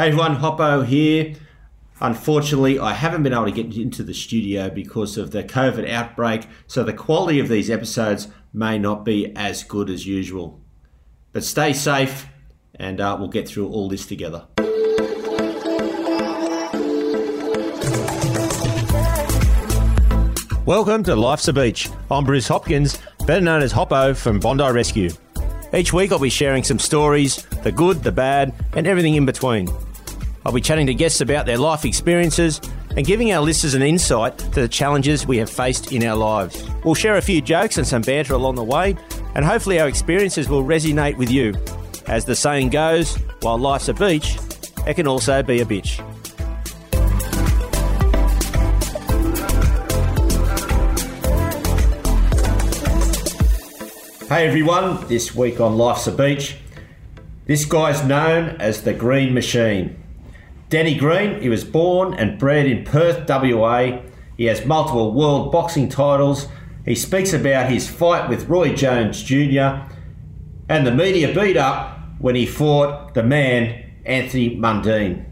[0.00, 1.34] Hey everyone, Hoppo here.
[2.00, 6.46] Unfortunately, I haven't been able to get into the studio because of the COVID outbreak,
[6.66, 10.58] so the quality of these episodes may not be as good as usual.
[11.32, 12.28] But stay safe,
[12.76, 14.46] and uh, we'll get through all this together.
[20.64, 21.90] Welcome to Life's a Beach.
[22.10, 22.96] I'm Bruce Hopkins,
[23.26, 25.10] better known as Hoppo from Bondi Rescue.
[25.74, 29.68] Each week I'll be sharing some stories, the good, the bad, and everything in between.
[30.44, 32.62] I'll be chatting to guests about their life experiences
[32.96, 36.64] and giving our listeners an insight to the challenges we have faced in our lives.
[36.82, 38.96] We'll share a few jokes and some banter along the way,
[39.34, 41.54] and hopefully our experiences will resonate with you.
[42.06, 44.38] As the saying goes, while life's a beach,
[44.86, 45.98] it can also be a bitch.
[54.26, 56.56] Hey everyone, this week on Life's a Beach,
[57.46, 59.99] this guy's known as the Green Machine.
[60.70, 64.02] Danny Green, he was born and bred in Perth, WA.
[64.36, 66.46] He has multiple world boxing titles.
[66.84, 69.82] He speaks about his fight with Roy Jones Jr.
[70.68, 75.24] and the media beat up when he fought the man Anthony Mundine.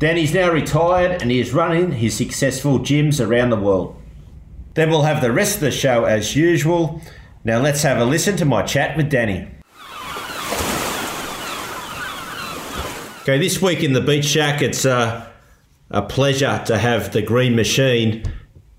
[0.00, 3.96] Danny's now retired and he is running his successful gyms around the world.
[4.74, 7.00] Then we'll have the rest of the show as usual.
[7.44, 9.48] Now let's have a listen to my chat with Danny.
[13.22, 15.24] Okay, this week in the Beach Shack, it's uh,
[15.92, 18.24] a pleasure to have the Green Machine,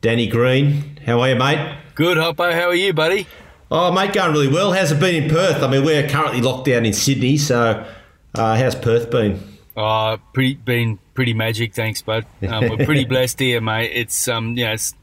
[0.01, 0.99] Danny Green.
[1.05, 1.77] How are you, mate?
[1.95, 2.51] Good, Hoppo.
[2.51, 3.25] How are you, buddy?
[3.71, 4.73] Oh, mate, going really well.
[4.73, 5.63] How's it been in Perth?
[5.63, 7.87] I mean, we're currently locked down in Sydney, so
[8.35, 9.39] uh, how's Perth been?
[9.77, 12.25] Uh, pretty been pretty magic, thanks, bud.
[12.45, 13.91] Um, we're pretty blessed here, mate.
[13.93, 14.93] It's um, yeah, it's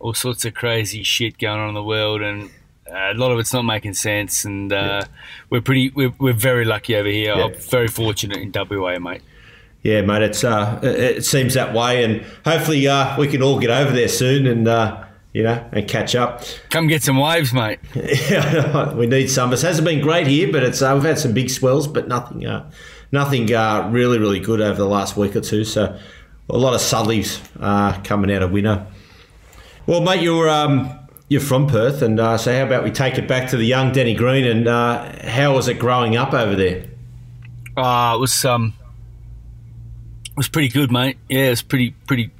[0.00, 2.50] all sorts of crazy shit going on in the world, and
[2.90, 4.44] a lot of it's not making sense.
[4.44, 5.04] And uh, yeah.
[5.50, 7.34] we're pretty, we're, we're very lucky over here.
[7.34, 7.44] Yeah.
[7.44, 9.22] I'm very fortunate in WA, mate.
[9.82, 10.22] Yeah, mate.
[10.22, 14.08] It's uh, it seems that way, and hopefully uh, we can all get over there
[14.08, 16.42] soon, and uh, you know, and catch up.
[16.70, 17.78] Come get some waves, mate.
[17.94, 19.52] yeah, we need some.
[19.52, 22.44] It hasn't been great here, but it's uh, we've had some big swells, but nothing,
[22.44, 22.68] uh,
[23.12, 25.64] nothing uh, really, really good over the last week or two.
[25.64, 25.96] So
[26.50, 28.84] a lot of sullies uh, coming out of winter.
[29.86, 30.97] Well, mate, you're um,
[31.28, 33.92] you're from Perth, and uh, so how about we take it back to the young
[33.92, 36.84] Danny Green, and uh, how was it growing up over there?
[37.76, 38.74] Uh, it was um,
[40.26, 41.18] it was pretty good, mate.
[41.28, 42.30] Yeah, it was pretty, pretty,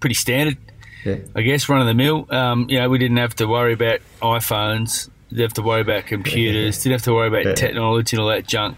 [0.00, 0.56] pretty standard
[1.04, 1.16] yeah.
[1.34, 2.26] I guess run of the mill.
[2.30, 5.08] Um, you know, we didn't have to worry about iPhones.
[5.30, 6.82] Didn't have to worry about computers.
[6.82, 7.54] Didn't have to worry about yeah.
[7.54, 8.76] technology and all that junk.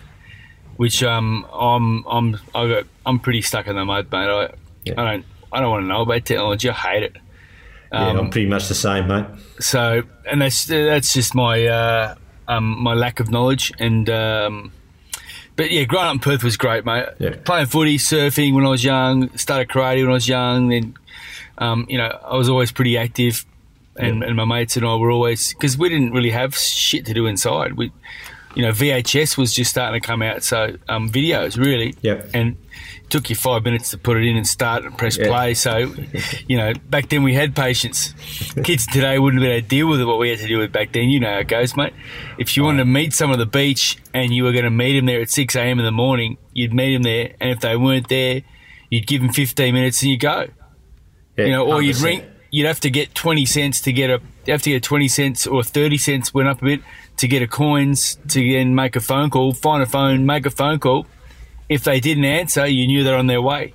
[0.76, 4.28] Which um, I'm I'm I got, I'm pretty stuck in the mud, mate.
[4.28, 4.52] I,
[4.84, 4.94] yeah.
[4.96, 6.70] I don't I don't want to know about technology.
[6.70, 7.16] I hate it.
[7.92, 9.26] Um, yeah, I'm pretty much the same, mate.
[9.58, 12.14] So, and that's that's just my uh,
[12.48, 14.08] um, my lack of knowledge and.
[14.08, 14.72] Um,
[15.56, 17.04] but yeah, growing up in Perth was great, mate.
[17.18, 17.36] Yeah.
[17.44, 20.94] Playing footy, surfing when I was young, started karate when I was young, then
[21.58, 23.44] um, you know, I was always pretty active,
[23.96, 24.28] and, yeah.
[24.28, 27.26] and my mates and I were always because we didn't really have shit to do
[27.26, 27.74] inside.
[27.74, 27.92] We,
[28.54, 32.56] you know, VHS was just starting to come out, so um, videos really, yeah, and
[33.04, 35.28] it took you five minutes to put it in and start and press yeah.
[35.28, 35.54] play.
[35.54, 35.94] So,
[36.48, 38.12] you know, back then we had patience.
[38.64, 40.58] Kids today wouldn't have been able to deal with it, what we had to deal
[40.58, 41.08] with back then.
[41.10, 41.92] You know how it goes, mate.
[42.38, 44.96] If you wanted to meet someone at the beach and you were going to meet
[44.96, 45.78] them there at six a.m.
[45.78, 48.42] in the morning, you'd meet them there, and if they weren't there,
[48.90, 50.48] you'd give them fifteen minutes and you go.
[51.36, 52.22] Yeah, you know, or you would ring.
[52.50, 54.20] You'd have to get twenty cents to get a.
[54.46, 56.80] You have to get twenty cents or thirty cents went up a bit
[57.20, 59.52] to get a coins to then make a phone call.
[59.52, 61.06] Find a phone, make a phone call.
[61.68, 63.74] If they didn't answer, you knew they're on their way.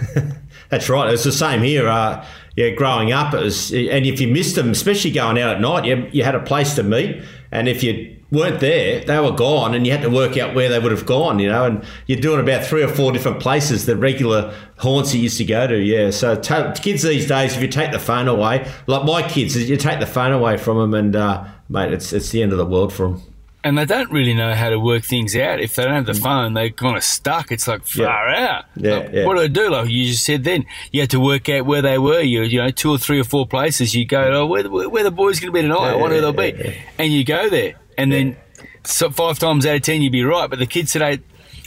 [0.68, 1.12] That's right.
[1.12, 1.86] It's the same here.
[1.86, 2.26] Uh,
[2.56, 6.08] yeah, growing up, was, and if you missed them, especially going out at night, you,
[6.12, 7.22] you had a place to meet,
[7.52, 10.68] and if you weren't there, they were gone, and you had to work out where
[10.68, 11.64] they would have gone, you know.
[11.64, 15.44] And you're doing about three or four different places, the regular haunts you used to
[15.44, 16.10] go to, yeah.
[16.10, 19.76] So t- kids these days, if you take the phone away, like my kids, you
[19.76, 22.66] take the phone away from them, and uh, mate, it's it's the end of the
[22.66, 23.22] world for them.
[23.64, 25.60] And they don't really know how to work things out.
[25.60, 26.22] If they don't have the mm.
[26.22, 27.52] phone, they're kind of stuck.
[27.52, 28.48] It's like far yeah.
[28.48, 28.64] out.
[28.74, 29.24] Yeah, like, yeah.
[29.24, 29.70] What do I do?
[29.70, 32.20] Like you just said then, you had to work out where they were.
[32.20, 33.94] You, you know, two or three or four places.
[33.94, 35.90] You go, oh, where, where, where the boys going to be tonight?
[35.90, 36.76] Yeah, I wonder who they'll be.
[36.98, 38.36] And you go there, and then
[38.84, 40.50] so five times out of ten you'd be right.
[40.50, 41.20] But the kids today,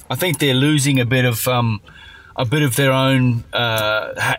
[0.10, 1.80] I think they're losing a bit of um,
[2.36, 4.36] a bit of their own uh,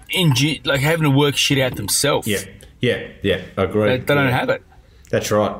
[0.65, 2.29] like having to work shit out themselves.
[2.29, 2.41] Yeah,
[2.83, 3.41] yeah, yeah.
[3.57, 3.89] I agree.
[3.89, 4.62] They, they don't have it.
[5.11, 5.56] That's right,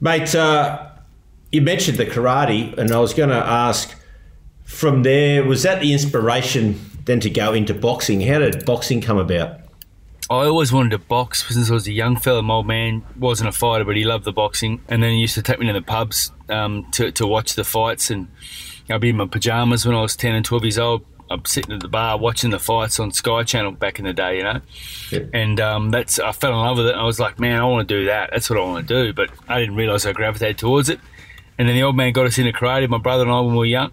[0.00, 0.34] mate.
[0.34, 0.90] Uh,
[1.52, 3.94] you mentioned the karate, and I was going to ask.
[4.64, 8.20] From there, was that the inspiration then to go into boxing?
[8.20, 9.60] How did boxing come about?
[10.28, 12.42] I always wanted to box since I was a young fella.
[12.42, 14.80] My old man wasn't a fighter, but he loved the boxing.
[14.88, 17.62] And then he used to take me to the pubs um, to, to watch the
[17.62, 18.10] fights.
[18.10, 18.26] And
[18.90, 21.04] I'd be in my pajamas when I was 10 and 12 years old.
[21.30, 24.38] I'm sitting at the bar watching the fights on Sky Channel back in the day,
[24.38, 24.60] you know.
[25.10, 25.20] Yeah.
[25.32, 26.94] And um, that's I fell in love with it.
[26.94, 28.30] I was like, man, I want to do that.
[28.32, 29.12] That's what I want to do.
[29.12, 31.00] But I didn't realise I gravitated towards it.
[31.58, 33.58] And then the old man got us into karate, my brother and I, when we
[33.58, 33.92] were young,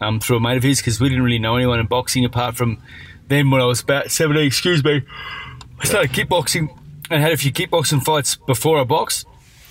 [0.00, 2.56] um, through a mate of his, because we didn't really know anyone in boxing apart
[2.56, 2.82] from
[3.28, 5.02] then when I was about 17, excuse me.
[5.78, 6.76] I started kickboxing
[7.10, 9.26] and had a few kickboxing fights before I boxed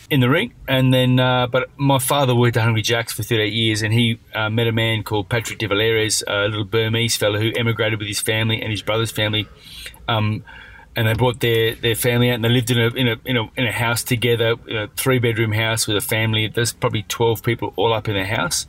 [0.09, 3.51] in the ring, and then uh, but my father worked at Hungry Jack's for 38
[3.51, 7.39] years, and he uh, met a man called Patrick de Valeres, a little Burmese fellow
[7.39, 9.47] who emigrated with his family and his brother's family,
[10.07, 10.43] um,
[10.95, 13.37] and they brought their, their family out, and they lived in a in a in
[13.37, 16.47] a, in a house together, a three bedroom house with a family.
[16.47, 18.67] There's probably 12 people all up in the house,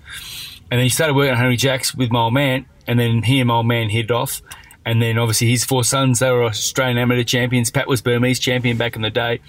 [0.70, 3.40] and then he started working at Hungry Jack's with my old man, and then he
[3.40, 4.40] and my old man hit off.
[4.86, 7.72] And then obviously his four sons, they were Australian amateur champions.
[7.72, 9.40] Pat was Burmese champion back in the day.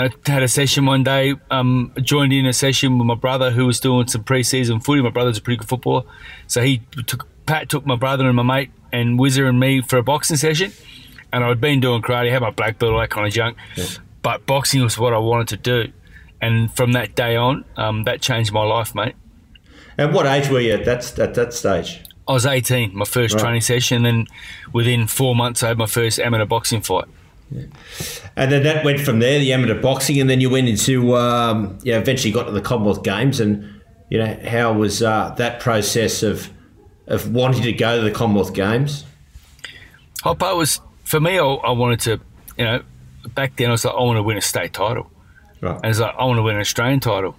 [0.00, 3.66] I had a session one day, um, joined in a session with my brother who
[3.66, 5.02] was doing some preseason footy.
[5.02, 6.02] My brother's a pretty good footballer.
[6.46, 9.98] So he took, Pat took my brother and my mate and Whizzer and me for
[9.98, 10.72] a boxing session.
[11.32, 13.56] And I'd been doing karate, had my black belt, all that kind of junk.
[13.76, 13.84] Yeah.
[14.22, 15.92] But boxing was what I wanted to do.
[16.40, 19.14] And from that day on, um, that changed my life, mate.
[19.98, 22.00] And what age were you at that, at that stage?
[22.26, 23.40] I was 18, my first Right.
[23.42, 24.04] training session.
[24.04, 24.26] And then
[24.72, 27.04] within four months, I had my first amateur boxing fight.
[28.36, 31.78] And then that went from there, the amateur boxing, and then you went into, um,
[31.82, 33.40] yeah, eventually got to the Commonwealth Games.
[33.40, 36.48] And, you know, how was uh, that process of
[37.06, 39.04] of wanting to go to the Commonwealth Games?
[40.22, 42.20] Hot part was, for me, I, I wanted to,
[42.56, 42.82] you know,
[43.34, 45.10] back then I was like, I want to win a state title.
[45.60, 45.74] Right.
[45.74, 47.34] And it's like, I want to win an Australian title.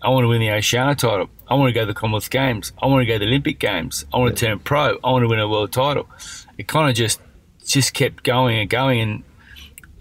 [0.00, 1.28] I want to win the Oceania title.
[1.48, 2.72] I want to go to the Commonwealth Games.
[2.80, 4.04] I want to go to the Olympic Games.
[4.14, 4.98] I want to turn pro.
[5.02, 6.08] I want to win a world title.
[6.56, 7.20] It kind of just
[7.66, 9.00] just kept going and going.
[9.00, 9.24] And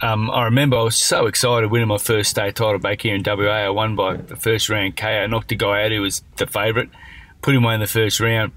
[0.02, 3.24] um, I remember I was so excited winning my first state title back here in
[3.26, 3.50] WA.
[3.50, 5.08] I won by the first round KO.
[5.08, 6.90] I knocked a guy out who was the favourite,
[7.42, 8.52] put him away in the first round.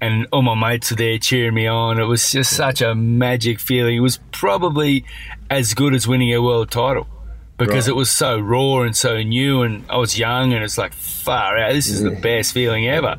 [0.00, 1.98] And all my mates were there cheering me on.
[1.98, 3.96] It was just such a magic feeling.
[3.96, 5.04] It was probably
[5.50, 7.06] as good as winning a world title
[7.56, 7.94] because Right.
[7.94, 11.56] it was so raw and so new and I was young and it's like far
[11.56, 11.72] out.
[11.72, 13.16] This is the best feeling ever.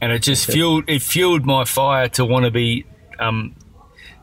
[0.00, 2.86] And it just fueled it fueled my fire to want to be
[3.18, 3.56] um,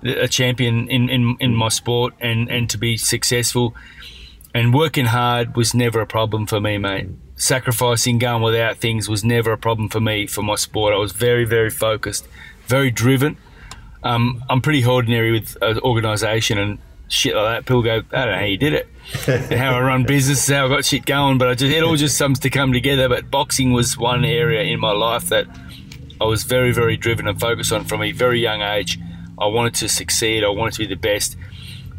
[0.03, 3.75] a champion in, in, in my sport and, and to be successful.
[4.53, 7.07] And working hard was never a problem for me, mate.
[7.35, 10.93] Sacrificing, going without things was never a problem for me for my sport.
[10.93, 12.27] I was very, very focused,
[12.67, 13.37] very driven.
[14.03, 17.65] Um, I'm pretty ordinary with uh, organisation and shit like that.
[17.65, 18.87] People go, I don't know how you did it,
[19.27, 21.37] and how I run business, how I got shit going.
[21.37, 23.07] But I just it all just seems to come together.
[23.09, 25.47] But boxing was one area in my life that
[26.19, 28.99] I was very, very driven and focused on from a very young age.
[29.41, 30.43] I wanted to succeed.
[30.43, 31.35] I wanted to be the best.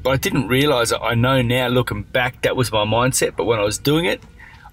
[0.02, 1.00] But I didn't realise it.
[1.02, 3.36] I know now, looking back, that was my mindset.
[3.36, 4.22] But when I was doing it,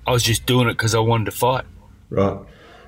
[0.07, 1.65] I was just doing it because I wanted to fight.
[2.09, 2.37] Right.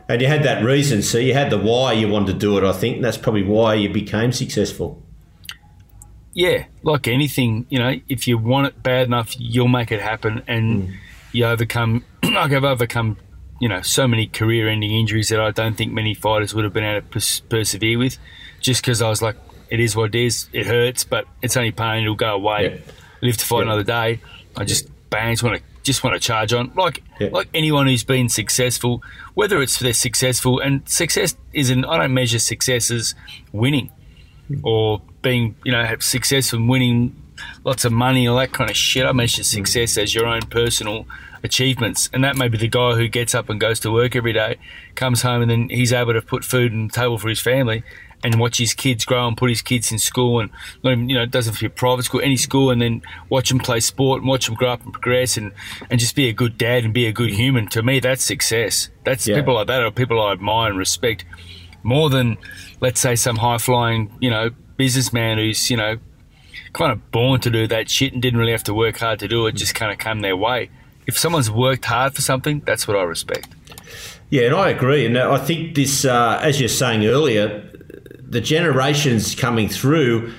[0.07, 2.63] And you had that reason, so you had the why you wanted to do it,
[2.63, 2.97] I think.
[2.97, 5.01] And that's probably why you became successful.
[6.33, 10.43] yeah, like anything, you know, if you want it bad enough, you'll make it happen,
[10.47, 10.93] and mm.
[11.31, 12.05] you overcome.
[12.23, 13.17] like I've overcome,
[13.59, 16.83] you know, so many career-ending injuries that I don't think many fighters would have been
[16.83, 18.17] able to pers- persevere with,
[18.59, 19.35] just because I was like,
[19.71, 20.47] it is what it is.
[20.51, 22.03] It hurts, but it's only pain.
[22.03, 22.81] It'll go away.
[22.85, 22.91] Yeah.
[23.21, 23.63] Live to fight Yeah.
[23.63, 24.19] another day.
[24.55, 26.71] I just bang, just want to just want to charge on.
[26.75, 27.29] Like Yeah.
[27.31, 29.01] like anyone who's been successful,
[29.33, 31.85] whether it's they're successful, and success isn't.
[31.85, 33.15] I don't measure success as
[33.53, 33.89] winning
[34.49, 34.59] hmm.
[34.63, 37.15] or being, you know, have success and winning
[37.63, 39.05] lots of money, all that kind of shit.
[39.05, 39.45] I measure hmm.
[39.45, 41.07] success as your own personal
[41.43, 42.09] achievements.
[42.11, 44.57] And that may be the guy who gets up and goes to work every day,
[44.95, 47.83] comes home, and then he's able to put food on the table for his family
[48.23, 50.51] and watch his kids grow and put his kids in school and
[50.83, 52.81] not even, you know, it doesn't have to be a private school, any school, and
[52.81, 55.51] then watch them play sport and watch them grow up and progress and,
[55.89, 57.67] and just be a good dad and be a good human.
[57.69, 58.89] To me, that's success.
[59.05, 59.37] That's Yeah.
[59.37, 61.25] people like that are people I admire and respect
[61.83, 62.37] more than,
[62.79, 65.97] let's say, some high flying, you know, businessman who's, you know,
[66.73, 69.27] kind of born to do that shit and didn't really have to work hard to
[69.27, 70.69] do it, just kind of come their way.
[71.07, 73.49] If someone's worked hard for something, that's what I respect.
[74.29, 75.05] Yeah, and I agree.
[75.05, 77.69] And I think this, uh, as you're saying earlier,
[78.31, 80.33] the generations coming through,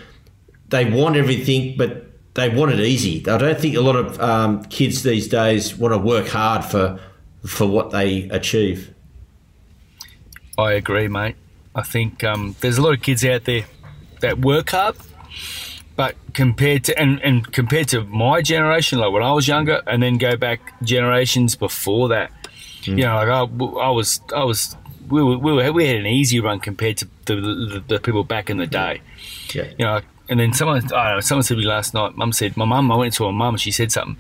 [0.68, 3.20] they want everything, but they want it easy.
[3.28, 6.99] I don't think a lot of um, kids these days want to work hard for
[7.46, 8.94] for what they achieve.
[10.56, 11.37] I agree, mate.
[11.75, 13.64] I think um, there's a lot of kids out there
[14.20, 14.96] that work hard,
[15.94, 20.02] but compared to and, and compared to my generation, like when I was younger, and
[20.02, 22.32] then go back generations before that,
[22.84, 24.76] you know, like I, I was, I was,
[25.12, 28.25] we were, we were, we had an easy run compared to the, the, the people
[28.25, 29.02] back in the day.
[29.52, 29.69] Yeah.
[29.78, 32.33] you know, and then someone, I don't know, someone said to me last night, mum
[32.33, 34.16] said, my mum, I went to her mum, she said something.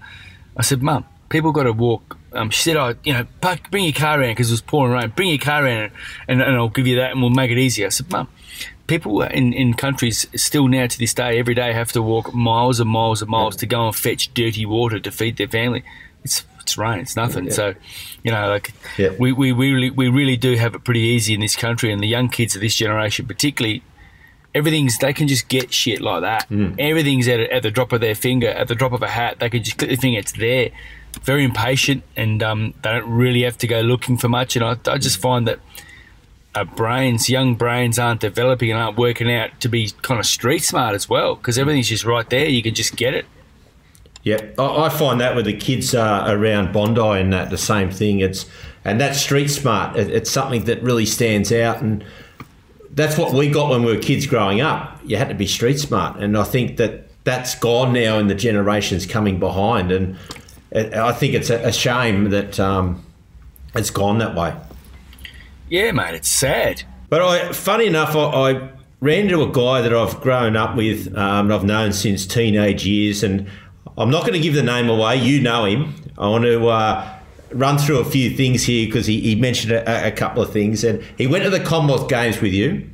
[0.56, 2.18] I said, mum, people got to walk.
[2.34, 4.92] Um, she said, "Oh, you know, park, bring your car around because it was pouring
[4.92, 5.12] rain.
[5.16, 5.90] Bring your car around,
[6.28, 8.28] and, and I'll give you that, and we'll make it easier." I said, "Mum."
[8.86, 12.80] People in, in countries still now to this day, every day have to walk miles
[12.80, 15.82] and miles and miles to go and fetch dirty water to feed their family.
[16.24, 17.44] It's it's rain, it's nothing.
[17.46, 17.50] Yeah.
[17.52, 17.74] So,
[18.24, 19.10] you know, like Yeah.
[19.18, 22.02] we, we, we really we really do have it pretty easy in this country, and
[22.02, 23.82] the young kids of this generation, particularly,
[24.54, 26.46] everything's they can just get shit like that.
[26.78, 29.38] Everything's at, at the drop of their finger, at the drop of a hat.
[29.40, 30.70] They can just click the finger, it's there.
[31.24, 34.56] Very impatient, and um, they don't really have to go looking for much.
[34.56, 35.58] And I, I just find that
[36.54, 40.60] uh, brains, young brains, aren't developing and aren't working out to be kind of street
[40.60, 42.46] smart as well because everything's just right there.
[42.48, 43.26] You can just get it.
[44.22, 47.90] Yeah, I, I find that with the kids uh, around Bondi and that the same
[47.90, 48.20] thing.
[48.20, 48.46] It's
[48.84, 49.96] and that street smart.
[49.96, 52.04] It, it's something that really stands out, and
[52.90, 55.00] that's what we got when we were kids growing up.
[55.04, 58.34] You had to be street smart, and I think that that's gone now in the
[58.34, 60.16] generations coming behind, and
[60.70, 63.04] it, I think it's a, a shame that um,
[63.74, 64.54] it's gone that way.
[65.68, 66.82] Yeah, mate, it's sad.
[67.08, 71.08] But I, funny enough, I, I ran into a guy that I've grown up with,
[71.16, 73.48] um, and I've known since teenage years, and
[73.96, 75.16] I'm not going to give the name away.
[75.16, 75.94] You know him.
[76.18, 77.18] I want to uh,
[77.50, 80.84] run through a few things here because he, he mentioned a, a couple of things,
[80.84, 82.88] and he went to the Commonwealth Games with you,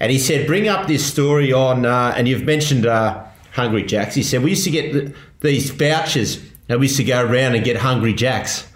[0.00, 4.14] and he said, "Bring up this story on," uh, and you've mentioned uh, Hungry Jacks.
[4.14, 7.54] He said we used to get th these vouchers, and we used to go around
[7.54, 8.66] and get Hungry Jacks.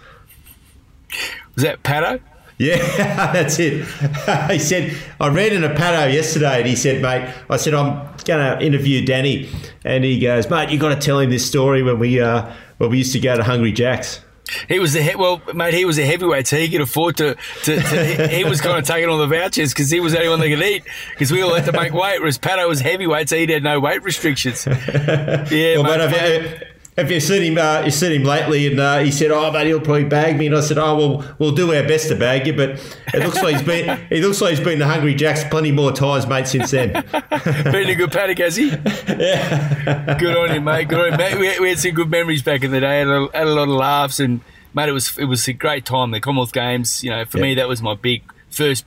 [1.55, 2.19] Was that Pato?
[2.57, 2.77] Yeah,
[3.33, 3.85] that's it.
[4.51, 8.07] he said, I read in a pato yesterday and he said, mate, I said, I'm
[8.25, 9.49] going to interview Danny.
[9.83, 12.89] And he goes, mate, you got to tell him this story when we, uh, when
[12.91, 14.21] we used to go to Hungry Jack's.
[14.67, 15.73] He was the he- well, mate.
[15.73, 17.35] He was a heavyweight, so he could afford to.
[17.63, 20.17] to, to he, he was kind of taking all the vouchers because he was the
[20.19, 20.83] only one that could eat.
[21.11, 23.79] Because we all had to make weight, whereas Pato was heavyweight, so he had no
[23.79, 24.67] weight restrictions.
[24.67, 27.57] Yeah, Well, mate, but have you, seen him?
[27.57, 28.67] Uh, you seen him lately?
[28.67, 31.35] And uh, he said, "Oh, mate, he'll probably bag me." And I said, "Oh, well,
[31.39, 32.71] we'll do our best to bag you." But
[33.13, 33.99] it looks like he's been.
[34.09, 36.91] It looks like he's been to Hungry Jack's plenty more times, mate, since then.
[37.11, 38.69] been a good paddock, has he?
[38.69, 40.17] yeah.
[40.19, 40.87] Good on him, mate.
[40.87, 41.37] Good on him, mate.
[41.37, 42.99] We, we had some good memories back in the day.
[42.99, 44.41] Had a, had a lot of laughs, and
[44.73, 46.11] mate, it was it was a great time.
[46.11, 47.43] The Commonwealth Games, you know, for Yeah.
[47.43, 48.85] me that was my big first.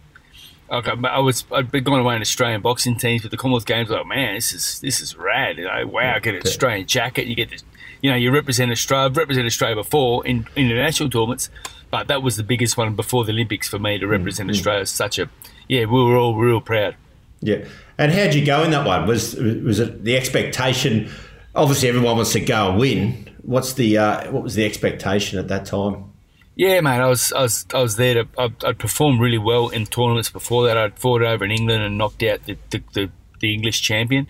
[0.68, 3.88] I I was, I'd been going away in Australian boxing teams, but the Commonwealth Games,
[3.88, 5.58] like, man, this is this is rad.
[5.58, 7.26] You know, wow, get an Australian jacket.
[7.28, 7.62] You get this,
[8.03, 9.07] you know, you represent Australia.
[9.07, 11.50] I've represented Australia before in international tournaments,
[11.91, 14.87] but that was the biggest one before the Olympics for me to represent Australia.
[14.87, 15.29] Such a,
[15.69, 16.97] yeah, we were all real proud.
[17.41, 17.65] Yeah.
[17.99, 19.07] And how'd you go in that one?
[19.07, 21.11] Was was it the expectation?
[21.55, 23.31] Obviously, everyone wants to go and win.
[23.43, 26.12] What's the uh, what was the expectation at that time?
[26.57, 29.69] Yeah, mate, I was I was I was there to I'd, I'd performed really well
[29.69, 30.76] in tournaments before that.
[30.76, 33.11] I'd fought over in England and knocked out the, the, the,
[33.41, 34.26] the English champion,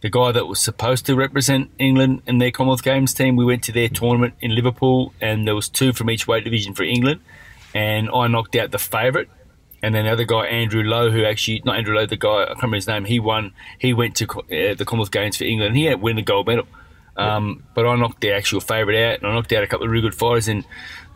[0.00, 3.36] the guy that was supposed to represent England in their Commonwealth Games team.
[3.36, 6.74] We went to their tournament in Liverpool, and there was two from each weight division
[6.74, 7.20] for England,
[7.74, 9.28] and I knocked out the favourite.
[9.80, 12.46] And then the other guy, Andrew Lowe, who actually not Andrew Lowe, the guy I
[12.46, 13.04] can't remember his name.
[13.04, 13.52] He won.
[13.78, 15.76] He went to uh, the Commonwealth Games for England.
[15.76, 16.66] He had win the gold medal.
[17.16, 19.92] Um, But I knocked the actual favourite out, and I knocked out a couple of
[19.92, 20.64] really good fighters, and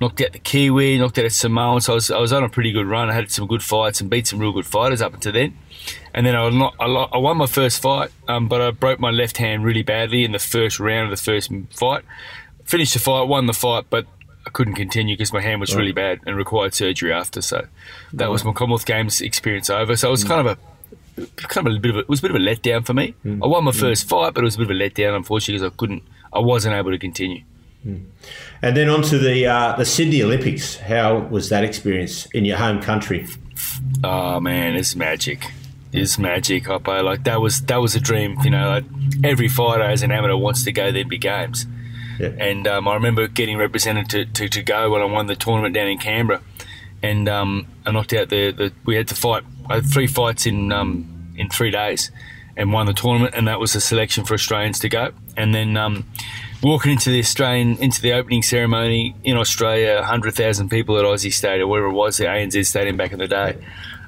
[0.00, 1.80] knocked out the Kiwi, knocked out a Samoan.
[1.80, 3.10] So I was, I was on a pretty good run.
[3.10, 5.56] I had some good fights and beat some real good fighters up until then.
[6.14, 9.38] And then I, not, I, won my first fight, um, but I broke my left
[9.38, 12.04] hand really badly in the first round of the first fight.
[12.64, 14.06] Finished the fight, won the fight, but
[14.46, 17.40] I couldn't continue because my hand was really bad and required surgery after.
[17.40, 17.66] So
[18.12, 19.96] that was my Commonwealth Games experience over.
[19.96, 20.28] So it was mm.
[20.28, 20.58] kind of a
[21.36, 23.14] kind of a bit of a, it was a bit of a letdown for me.
[23.24, 23.42] Mm.
[23.42, 23.80] I won my mm.
[23.80, 26.02] first fight, but it was a bit of a letdown, unfortunately, because I couldn't,
[26.32, 27.42] I wasn't able to continue.
[27.84, 30.76] And then on to the uh, the Sydney Olympics.
[30.76, 33.26] How was that experience in your home country?
[34.04, 35.50] Oh man, it's magic.
[35.92, 37.02] It's magic, Hoppo.
[37.02, 38.38] Like that was that was a dream.
[38.42, 38.84] You know, like
[39.22, 41.66] every fighter as an amateur wants to go to the big games.
[42.18, 42.28] Yeah.
[42.38, 45.74] And um, I remember getting represented to, to, to go when I won the tournament
[45.74, 46.40] down in Canberra,
[47.02, 49.44] and um, I knocked out the, the we had to fight.
[49.68, 52.10] I had three fights in um, in three days,
[52.56, 55.12] and won the tournament, and that was the selection for Australians to go.
[55.36, 56.06] And then um,
[56.62, 61.32] walking into the Australian into the opening ceremony in Australia, hundred thousand people at Aussie
[61.32, 63.50] Stadium, wherever it was, the ANZ Stadium back in the day.
[63.50, 63.62] And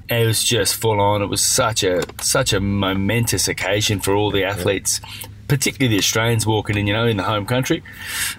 [0.08, 1.22] it was just full on.
[1.22, 5.00] It was such a such a momentous occasion for all the athletes,
[5.48, 7.82] particularly the Australians walking in, you know, in the home country.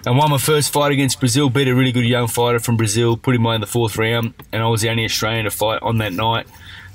[0.06, 3.16] And won my first fight against Brazil, beat a really good young fighter from Brazil,
[3.16, 5.82] put him away in the fourth round, and I was the only Australian to fight
[5.82, 6.46] on that night.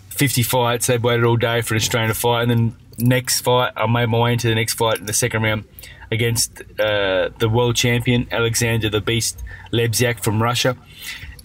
[0.09, 3.73] 50 fights, they'd waited all day for an Australian to fight, and then next fight,
[3.75, 5.65] I made my way into the next fight in the second round
[6.11, 10.77] against uh, the world champion, Alexander the Beast Lebziak from Russia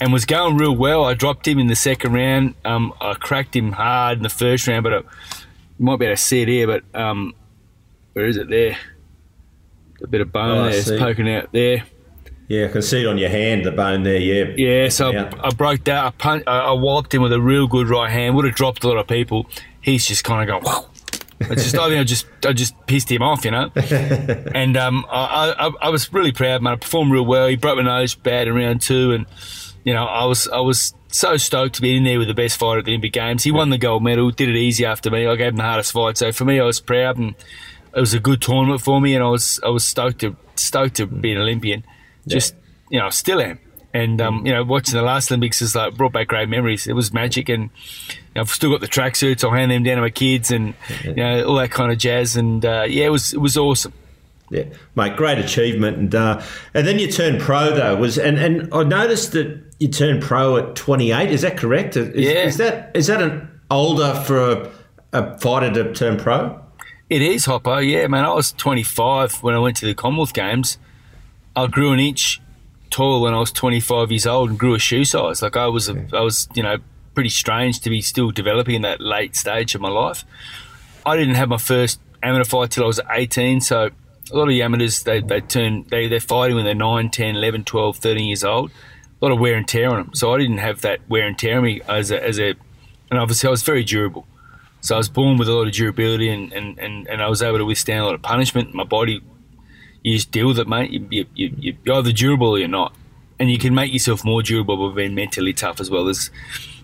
[0.00, 1.04] and was going real well.
[1.04, 2.54] I dropped him in the second round.
[2.64, 5.04] Um, I cracked him hard in the first round, but I, you
[5.84, 6.66] might be able to see it here.
[6.66, 7.34] But um,
[8.12, 8.76] where is it there?
[10.02, 11.84] A bit of bone Oh, I there, it's poking out there.
[12.48, 14.18] Yeah, I can see it on your hand, the bone there.
[14.18, 14.54] Yeah.
[14.56, 16.04] Yeah, so I, I, broke that.
[16.04, 18.36] I, punt, I, I wiped him with a real good right hand.
[18.36, 19.46] Would have dropped a lot of people.
[19.80, 20.72] He's just kind of going.
[20.72, 20.88] Whoa.
[21.40, 23.70] It's just I think I just I just pissed him off, you know.
[24.54, 26.74] and um, I, I, I was really proud, man.
[26.74, 27.46] I performed real well.
[27.48, 29.26] He broke my nose bad in round two, and
[29.86, 32.58] you know I was I was so stoked to be in there with the best
[32.58, 33.44] fighter at the Olympic Games.
[33.44, 35.26] He won the gold medal, did it easy after me.
[35.26, 37.34] I gave him the hardest fight, so for me, I was proud, and
[37.94, 40.96] it was a good tournament for me, and I was I was stoked to stoked
[40.96, 41.84] to be an Olympian.
[42.26, 42.54] Just
[42.90, 43.60] you know, still am.
[43.94, 46.88] And um, you know, watching the last Olympics has like brought back great memories.
[46.88, 47.70] It was magic, and
[48.08, 49.44] you know, I've still got the tracksuits.
[49.44, 50.74] I'll hand them down to my kids, and
[51.04, 52.36] you know, all that kind of jazz.
[52.36, 53.92] And uh, yeah, it was it was awesome.
[54.50, 54.64] Yeah,
[54.94, 55.96] mate, great achievement.
[55.96, 56.42] And uh,
[56.74, 60.56] and then you turned pro though was and and I noticed that you turned pro
[60.56, 61.30] at 28.
[61.30, 61.96] Is that correct?
[61.96, 62.44] Is, yeah.
[62.44, 64.72] Is that is that an older for a,
[65.12, 66.60] a fighter to turn pro?
[67.08, 67.78] It is, Hoppo.
[67.78, 68.24] Yeah, man.
[68.24, 70.78] I was 25 when I went to the Commonwealth Games.
[71.54, 72.40] I grew an inch
[72.90, 75.40] tall when I was 25 years old and grew a shoe size.
[75.40, 76.78] Like I was, a, I was, you know,
[77.14, 80.24] pretty strange to be still developing in that late stage of my life.
[81.04, 83.90] I didn't have my first amateur fight till I was 18, so
[84.32, 87.62] a lot of amateurs they, they turn they, they're fighting when they're 9 10 11
[87.62, 88.72] 12 13 years old
[89.20, 91.38] a lot of wear and tear on them so i didn't have that wear and
[91.38, 92.54] tear on me as a, as a
[93.10, 94.26] and obviously i was very durable
[94.80, 97.42] so i was born with a lot of durability and, and, and, and i was
[97.42, 99.22] able to withstand a lot of punishment my body
[100.06, 100.92] you just deal with it, mate.
[100.92, 102.94] You, you, you, you're either durable or you're not.
[103.40, 106.04] And you can make yourself more durable by being mentally tough as well.
[106.04, 106.30] There's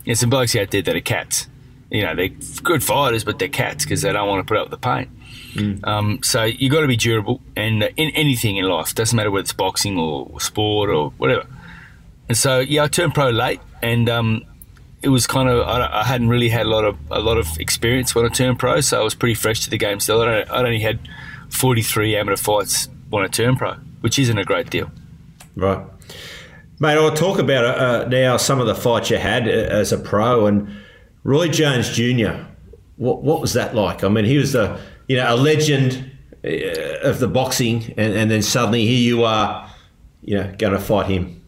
[0.05, 1.47] you know, some blokes out there that are cats.
[1.89, 2.31] You know, they're
[2.65, 5.17] good fighters, but they're cats because they don't want to put up with the pain.
[5.55, 5.87] Mm.
[5.87, 8.93] Um, so you got to be durable and uh, in anything in life.
[8.93, 11.47] Doesn't matter whether it's boxing or sport or whatever.
[12.33, 14.47] And so yeah, I turned pro late, and um,
[15.03, 17.47] it was kind of I, I, hadn't really had a lot of a lot of
[17.61, 20.23] experience when I turned pro, so I was pretty fresh to the game still.
[20.23, 20.99] I, I only had
[21.51, 24.91] 43 amateur fights when I turned pro, which isn't a great deal.
[25.57, 25.87] Right.
[26.81, 29.99] Mate, I'll talk about uh, now some of the fights you had uh, as a
[29.99, 30.75] pro and
[31.25, 32.45] Roy Jones Jr.
[32.97, 34.05] What, what was that like?
[34.05, 36.11] I mean, he was a you know a legend
[36.43, 36.49] uh,
[37.03, 39.71] of the boxing, and, and then suddenly here you are,
[40.23, 41.42] you know, going to fight him.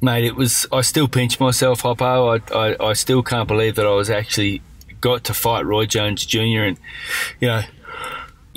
[0.00, 0.66] Mate, it was.
[0.72, 2.38] I still pinch myself, Hoppo.
[2.38, 4.62] I, I, I still can't believe that I was actually
[5.00, 6.64] got to fight Roy Jones Jr.
[6.64, 6.78] and
[7.40, 7.62] you know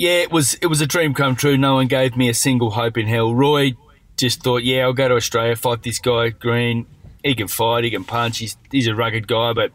[0.00, 1.58] yeah, it was it was a dream come true.
[1.58, 3.34] No one gave me a single hope in hell.
[3.34, 3.74] Roy
[4.16, 6.86] just thought, yeah, I'll go to Australia, fight this guy Green.
[7.22, 8.38] He can fight, he can punch.
[8.38, 9.72] He's he's a rugged guy, but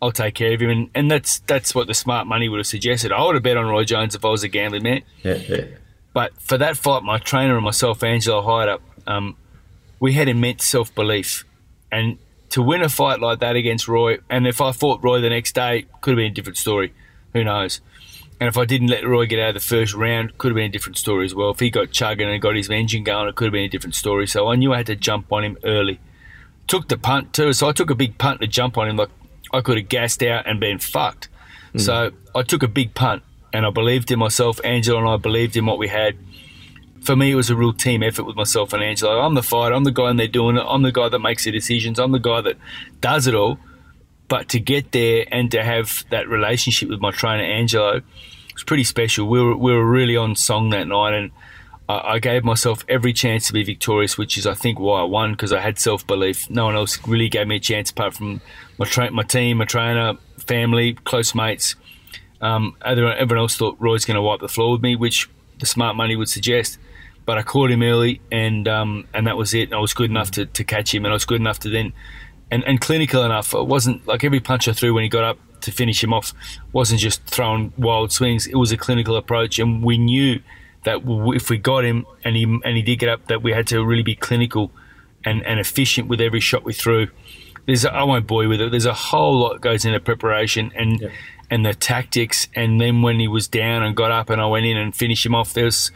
[0.00, 0.70] I'll take care of him.
[0.70, 3.10] And, and that's that's what the smart money would have suggested.
[3.10, 5.02] I would have bet on Roy Jones if I was a gambling man.
[5.24, 5.64] Yeah, yeah.
[6.12, 8.82] But for that fight, my trainer and myself, Angelo Hyder, up.
[9.08, 9.36] um,
[10.04, 11.46] we had immense self belief,
[11.90, 12.18] and
[12.50, 15.54] to win a fight like that against Roy, and if I fought Roy the next
[15.54, 16.92] day, could have been a different story.
[17.32, 17.80] Who knows?
[18.38, 20.66] And if I didn't let Roy get out of the first round, could have been
[20.66, 21.52] a different story as well.
[21.52, 23.94] If he got chugging and got his engine going, it could have been a different
[23.94, 24.26] story.
[24.26, 25.98] So I knew I had to jump on him early.
[26.66, 28.96] Took the punt too, so I took a big punt to jump on him.
[28.96, 29.08] Like
[29.54, 31.30] I could have gassed out and been fucked.
[31.72, 31.80] Mm.
[31.80, 33.22] So I took a big punt,
[33.54, 34.60] and I believed in myself.
[34.64, 36.18] Angelo and I believed in what we had.
[37.04, 39.20] For me, it was a real team effort with myself and Angelo.
[39.20, 39.74] I'm the fighter.
[39.74, 40.64] I'm the guy and they're doing it.
[40.66, 41.98] I'm the guy that makes the decisions.
[41.98, 42.56] I'm the guy that
[43.00, 43.58] does it all.
[44.28, 48.00] But to get there and to have that relationship with my trainer Angelo
[48.54, 49.28] was pretty special.
[49.28, 51.30] We were we were really on song that night, and
[51.88, 55.04] I, I gave myself every chance to be victorious, which is I think why I
[55.04, 56.48] won because I had self belief.
[56.48, 58.40] No one else really gave me a chance apart from
[58.78, 61.76] my tra- my team, my trainer, family, close mates.
[62.40, 65.28] Um, everyone else thought Roy's going to wipe the floor with me, which
[65.60, 66.78] the smart money would suggest.
[67.26, 69.72] But I caught him early, and um, and that was it.
[69.72, 71.92] I was good enough to, to catch him, and I was good enough to then
[72.50, 73.54] and, and clinical enough.
[73.54, 76.34] It wasn't like every punch I threw when he got up to finish him off
[76.72, 78.46] wasn't just throwing wild swings.
[78.46, 80.40] It was a clinical approach, and we knew
[80.84, 83.66] that if we got him and he and he did get up, that we had
[83.68, 84.70] to really be clinical
[85.24, 87.08] and, and efficient with every shot we threw.
[87.66, 88.70] There's a, I won't bore you with it.
[88.70, 91.08] There's a whole lot goes into preparation and yeah.
[91.54, 92.48] And the tactics.
[92.54, 95.24] And then when he was down and got up, and I went in and finished
[95.24, 95.54] him off.
[95.54, 95.92] There's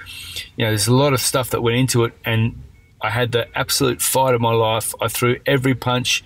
[0.57, 2.63] you know there's a lot of stuff that went into it, and
[3.03, 4.95] I had the absolute fight of my life.
[5.01, 6.25] I threw every punch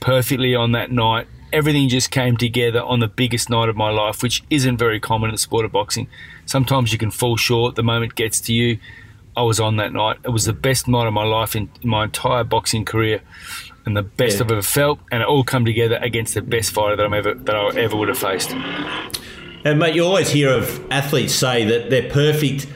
[0.00, 4.22] perfectly on that night everything just came together on the biggest night of my life,
[4.22, 6.06] which isn't very common in the sport of boxing.
[6.46, 8.78] Sometimes you can fall short, the moment gets to you.
[9.36, 10.18] I was on that night.
[10.24, 13.20] It was the best night of my life in, in my entire boxing career,
[13.86, 14.44] and the best yeah.
[14.44, 14.98] I've ever felt.
[15.10, 17.96] And it all come together against the best fighter that I'm ever that I ever
[17.96, 18.50] would have faced.
[19.64, 22.66] And mate, you always hear of athletes say that their perfect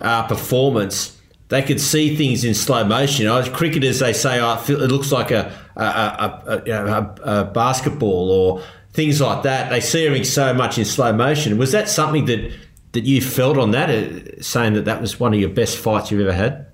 [0.00, 1.20] uh, performance
[1.50, 3.24] they could see things in slow motion.
[3.24, 8.30] You know, cricketers, they say, oh, it looks like a, a, a, a, a basketball
[8.30, 9.68] or things like that.
[9.68, 11.58] They see everything so much in slow motion.
[11.58, 12.52] Was that something that,
[12.92, 16.12] that you felt on that, uh, saying that that was one of your best fights
[16.12, 16.66] you've ever had?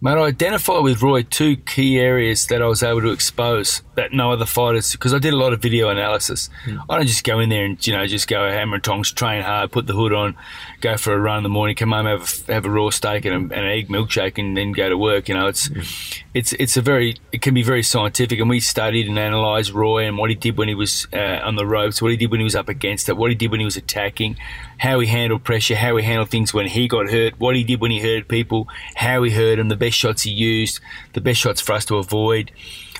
[0.00, 4.12] Mate, I identified with Roy two key areas that I was able to expose that
[4.12, 6.50] no other fighters, because I did a lot of video analysis.
[6.66, 6.84] Mm.
[6.88, 9.42] I don't just go in there and, you know, just go hammer and tongs, train
[9.42, 10.36] hard, put the hood on,
[10.80, 13.24] go for a run in the morning, come home, have a, have a raw steak
[13.24, 15.28] and, a, and, an egg milkshake and then go to work.
[15.28, 16.22] You know, it's, mm.
[16.32, 18.38] it's, it's a very, it can be very scientific.
[18.38, 21.56] And we studied and analysed Roy and what he did when he was uh, on
[21.56, 23.58] the ropes, what he did when he was up against it, what he did when
[23.58, 24.36] he was attacking,
[24.78, 27.80] how he handled pressure, how he handled things when he got hurt, what he did
[27.80, 30.80] when he hurt people, how he hurt them, the best shots he used,
[31.12, 32.50] the best shots for us to avoid,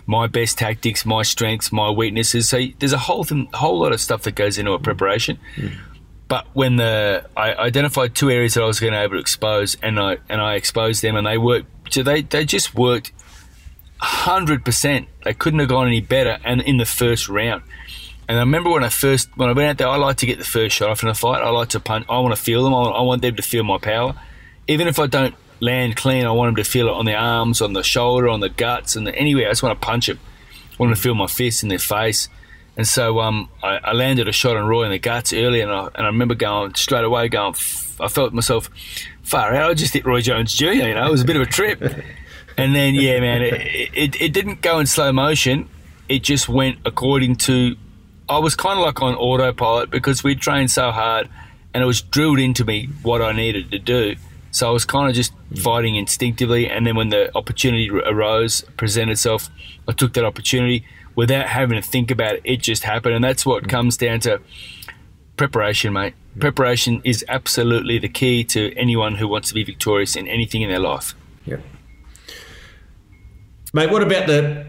[0.07, 2.49] my best tactics, my strengths, my weaknesses.
[2.49, 5.39] So there's a whole thing, whole lot of stuff that goes into a preparation.
[5.57, 5.75] Mm.
[6.29, 9.21] But when the I identified two areas that I was going to be able to
[9.21, 11.67] expose, and I and I exposed them, and they worked.
[11.93, 13.13] So they they just worked
[13.99, 15.09] hundred percent.
[15.25, 17.63] They couldn't have gone any better, and in the first round.
[18.29, 20.39] And I remember when I first when I went out there, I like to get
[20.39, 21.43] the first shot off in a fight.
[21.43, 22.07] I like to punch.
[22.09, 22.75] I want to feel them.
[22.75, 24.15] I want, I want them to feel my power,
[24.67, 26.27] even if I don't land clean.
[26.27, 28.97] I want them to feel it on their arms, on the shoulder, on the guts,
[28.97, 29.47] and the, anywhere.
[29.47, 30.21] I just want to punch them.
[30.79, 32.29] I want to feel my fist in their face.
[32.77, 35.71] And so um, I, I, landed a shot on Roy in the guts early, and
[35.71, 37.57] I, and I remember going straight away, going,
[37.99, 38.71] I felt myself
[39.25, 39.71] far out.
[39.71, 40.67] I just hit Roy Jones Jr.
[40.67, 41.83] You know, it was a bit of a trip.
[42.57, 45.69] and then, yeah, man, it, it, it didn't go in slow motion.
[46.09, 47.77] It just went according to.
[48.29, 51.29] I was kind of like on autopilot because we trained so hard,
[51.73, 54.17] and it was drilled into me what I needed to do.
[54.51, 55.59] So I was kind of just mm.
[55.59, 59.51] fighting instinctively, and then when the opportunity arose, presented itself,
[59.87, 62.43] I took that opportunity without having to think about it.
[62.45, 63.69] It just happened, and that's what mm.
[63.69, 64.41] comes down to
[65.37, 66.15] preparation, mate.
[66.37, 66.41] Mm.
[66.41, 70.71] Preparation is absolutely the key to anyone who wants to be victorious in anything in
[70.71, 71.15] their life.
[71.45, 71.59] Yeah,
[73.73, 73.91] mate.
[73.91, 74.67] What about the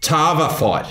[0.00, 0.86] Tarver fight?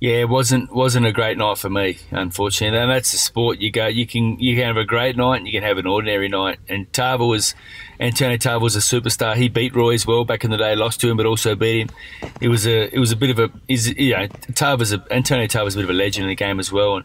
[0.00, 2.78] Yeah, it wasn't wasn't a great night for me, unfortunately.
[2.78, 3.60] And that's the sport.
[3.60, 5.86] You go, you can you can have a great night, and you can have an
[5.86, 6.58] ordinary night.
[6.68, 7.54] And Tarver was
[8.00, 9.34] Antonio Tarver was a superstar.
[9.36, 11.82] He beat Roy as well back in the day, lost to him, but also beat
[11.82, 12.30] him.
[12.40, 15.46] It was a it was a bit of a is you know Tarver's a Antonio
[15.46, 16.96] Tarver's a bit of a legend in the game as well.
[16.96, 17.04] And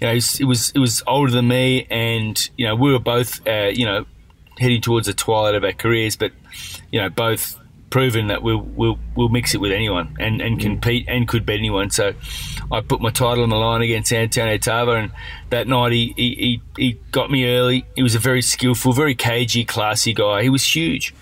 [0.00, 3.46] you know, it was it was older than me, and you know we were both
[3.46, 4.04] uh, you know
[4.58, 6.32] heading towards the twilight of our careers, but
[6.90, 7.58] you know both
[7.90, 10.62] proven that we'll we'll, we'll mix it with anyone and, and mm.
[10.62, 11.90] compete and could beat anyone.
[11.90, 12.14] So
[12.70, 15.12] I put my title on the line against Antonio Tarver, and
[15.50, 17.86] that night he, he, he, got me early.
[17.94, 20.42] He was a very skillful, very cagey, classy guy.
[20.42, 21.14] He was huge.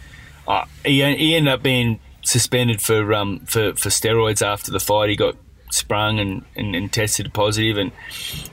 [0.48, 5.10] Uh, he, he ended up being suspended for um for, for steroids after the fight.
[5.10, 5.36] He got
[5.74, 7.92] sprung and, and, and, tested positive, and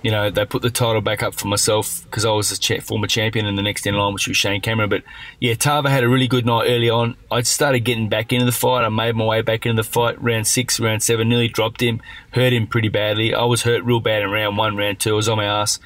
[0.01, 2.81] you know they put the title back up for myself because I was a cha-
[2.81, 4.89] former champion in the next in line, which was Shane Cameron.
[4.89, 5.03] But
[5.39, 7.15] yeah, Tarver had a really good night early on.
[7.29, 8.84] I started getting back into the fight.
[8.84, 10.21] I made my way back into the fight.
[10.21, 13.34] Round six, round seven, nearly dropped him, hurt him pretty badly.
[13.34, 15.13] I was hurt real bad in round one, round two.
[15.13, 15.79] I was on my ass.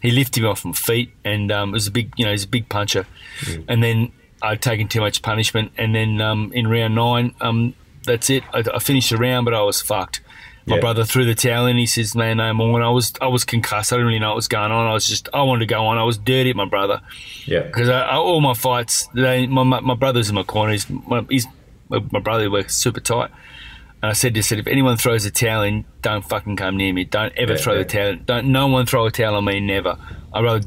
[0.00, 2.44] He lifted me off my feet, and um, it was a big, you know, he's
[2.44, 3.06] a big puncher.
[3.42, 3.64] Mm.
[3.68, 8.28] And then I'd taken too much punishment, and then um, in round nine, um, that's
[8.30, 8.42] it.
[8.52, 10.21] I, I, finished the round, but I was fucked
[10.66, 10.80] my yeah.
[10.80, 11.76] brother threw the towel in.
[11.76, 13.92] He says, "Man, no more." And I was, I was concussed.
[13.92, 14.86] I didn't really know what was going on.
[14.86, 15.98] I was just, I wanted to go on.
[15.98, 17.00] I was dirty at my brother.
[17.46, 17.62] Yeah.
[17.62, 20.72] Because all my fights, they, my, my brother's in my corner.
[20.72, 21.46] He's my, he's
[21.88, 23.30] my brother works super tight.
[24.02, 26.92] And I said to said, if anyone throws a towel in, don't fucking come near
[26.92, 27.04] me.
[27.04, 27.78] Don't ever yeah, throw yeah.
[27.78, 28.16] the towel.
[28.24, 29.60] Don't no one throw a towel on me.
[29.60, 29.96] Never.
[30.32, 30.66] I rather,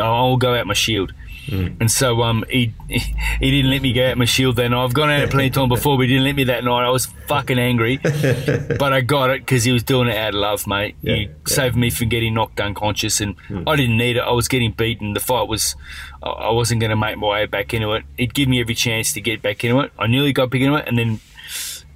[0.00, 1.12] I'll go out my shield.
[1.48, 1.80] Mm.
[1.80, 4.74] And so um, he he didn't let me go out my shield then.
[4.74, 6.86] I've gone out plenty of time before, but he didn't let me that night.
[6.86, 10.40] I was fucking angry, but I got it because he was doing it out of
[10.40, 10.96] love, mate.
[11.00, 11.28] Yeah, he yeah.
[11.46, 13.64] saved me from getting knocked unconscious, and mm.
[13.66, 14.20] I didn't need it.
[14.20, 15.14] I was getting beaten.
[15.14, 15.74] The fight was,
[16.22, 18.04] I wasn't going to make my way back into it.
[18.18, 19.92] It gave me every chance to get back into it.
[19.98, 21.20] I nearly got back into it, and then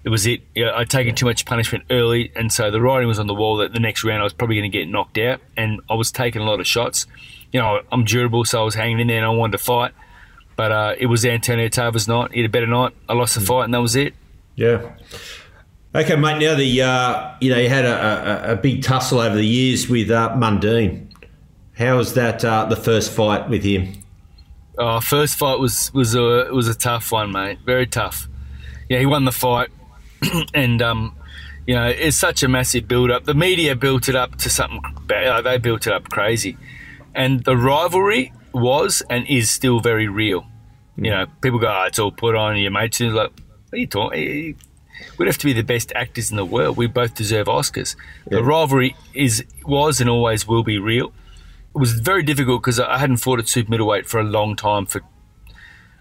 [0.05, 0.41] it was it.
[0.55, 3.35] You know, I'd taken too much punishment early, and so the writing was on the
[3.35, 5.95] wall that the next round I was probably going to get knocked out, and I
[5.95, 7.07] was taking a lot of shots
[7.53, 9.93] you know, I'm durable, so I was hanging in there and I wanted to fight.
[10.57, 12.33] But uh, it was Antonio Tarver's night.
[12.33, 12.93] He had a better night.
[13.09, 13.47] I lost the mm.
[13.47, 14.15] fight, and that was it.
[14.57, 14.95] Yeah.
[15.95, 16.41] Okay, mate.
[16.41, 19.89] Now the uh, you know you had a, a, a, big tussle over the years
[19.89, 21.09] with uh, Mundine.
[21.75, 24.03] How was that uh, the first fight with him?
[24.79, 27.59] Oh, first fight was was a was a tough one, mate.
[27.65, 28.29] Very tough.
[28.89, 29.71] Yeah, he won the fight,
[30.55, 31.17] and um,
[31.67, 33.25] you know it's such a massive build up.
[33.25, 34.83] The media built it up to something.
[35.09, 36.57] They built it up crazy
[37.15, 40.47] and the rivalry was and is still very real.
[40.97, 42.57] You know, people go, oh, it's all put on.
[42.59, 44.19] Your mates are like, what are you talking?
[44.19, 44.53] Eh, eh,
[45.17, 46.77] we'd have to be the best actors in the world.
[46.77, 47.97] We both deserve Oscars.
[48.31, 48.39] Yeah.
[48.39, 51.13] The rivalry is was and always will be real.
[51.75, 54.85] It was very difficult because I hadn't fought at super middleweight for a long time,
[54.85, 55.01] for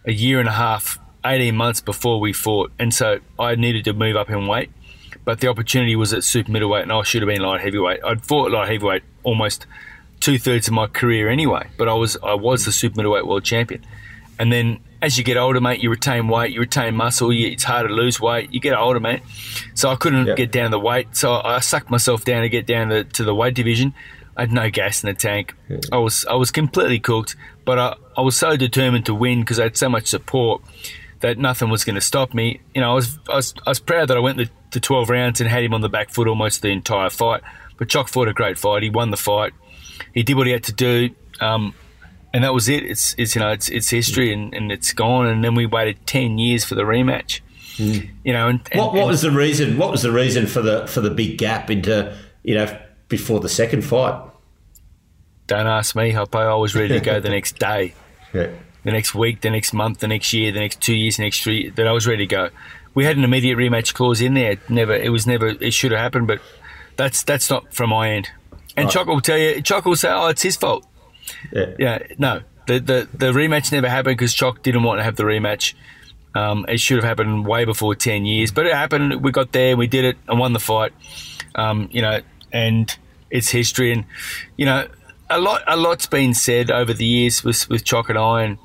[0.06, 3.93] a year and a half, eighteen months before we fought, and so I needed to
[3.93, 4.71] move up in weight.
[5.24, 8.04] But the opportunity was at super middleweight, and I should have been light heavyweight.
[8.04, 9.65] I'd fought light heavyweight almost
[10.21, 11.67] two thirds of my career anyway.
[11.77, 13.86] But I was I was the super middleweight world champion,
[14.39, 17.63] and then as you get older, mate, you retain weight, you retain muscle, you, it's
[17.63, 18.53] harder to lose weight.
[18.53, 19.23] You get older, mate.
[19.73, 20.38] So I couldn't yep.
[20.38, 23.34] get down the weight, so I sucked myself down to get down to, to the
[23.34, 23.95] weight division.
[24.38, 25.55] I had no gas in the tank.
[25.67, 25.79] Yeah.
[25.91, 29.60] I was I was completely cooked, but I, I was so determined to win because
[29.60, 30.62] I had so much support
[31.19, 32.62] that nothing was going to stop me.
[32.73, 35.10] You know, I was, I was I was proud that I went the, the 12
[35.10, 37.41] rounds and had him on the back foot almost the entire fight.
[37.77, 38.84] But Choc fought a great fight.
[38.84, 39.53] He won the fight.
[40.13, 41.09] He did what he had to do.
[41.39, 41.73] Um,
[42.33, 42.83] and that was it.
[42.83, 45.27] It's, it's you know it's it's history and, and it's gone.
[45.27, 47.41] And then we waited ten years for the rematch.
[47.77, 48.09] Mm.
[48.23, 49.77] You know, and, and what, what was the reason?
[49.77, 53.49] What was the reason for the for the big gap into you know before the
[53.49, 54.29] second fight?
[55.47, 56.39] Don't ask me, Hoppo.
[56.39, 57.93] I was ready to go the next day,
[58.33, 58.51] yeah.
[58.83, 61.43] the next week, the next month, the next year, the next two years, the next
[61.43, 61.69] three.
[61.69, 62.49] That I was ready to go.
[62.93, 64.57] We had an immediate rematch clause in there.
[64.69, 65.47] Never, it was never.
[65.47, 66.39] It should have happened, but
[66.95, 68.29] that's that's not from my end.
[68.77, 68.93] And right.
[68.93, 69.62] Choc will tell you.
[69.62, 70.86] Choc will say, "Oh, it's his fault."
[71.51, 71.73] Yeah.
[71.77, 71.99] Yeah.
[72.17, 75.73] No, the the, the rematch never happened because Choc didn't want to have the rematch.
[76.34, 79.21] Um, it should have happened way before ten years, but it happened.
[79.23, 80.93] We got there, we did it, and won the fight.
[81.55, 82.21] Um, you know,
[82.53, 82.95] and
[83.29, 84.05] it's history, and
[84.55, 84.88] you know,
[85.29, 88.57] a lot a lot's been said over the years with with Choc and I, and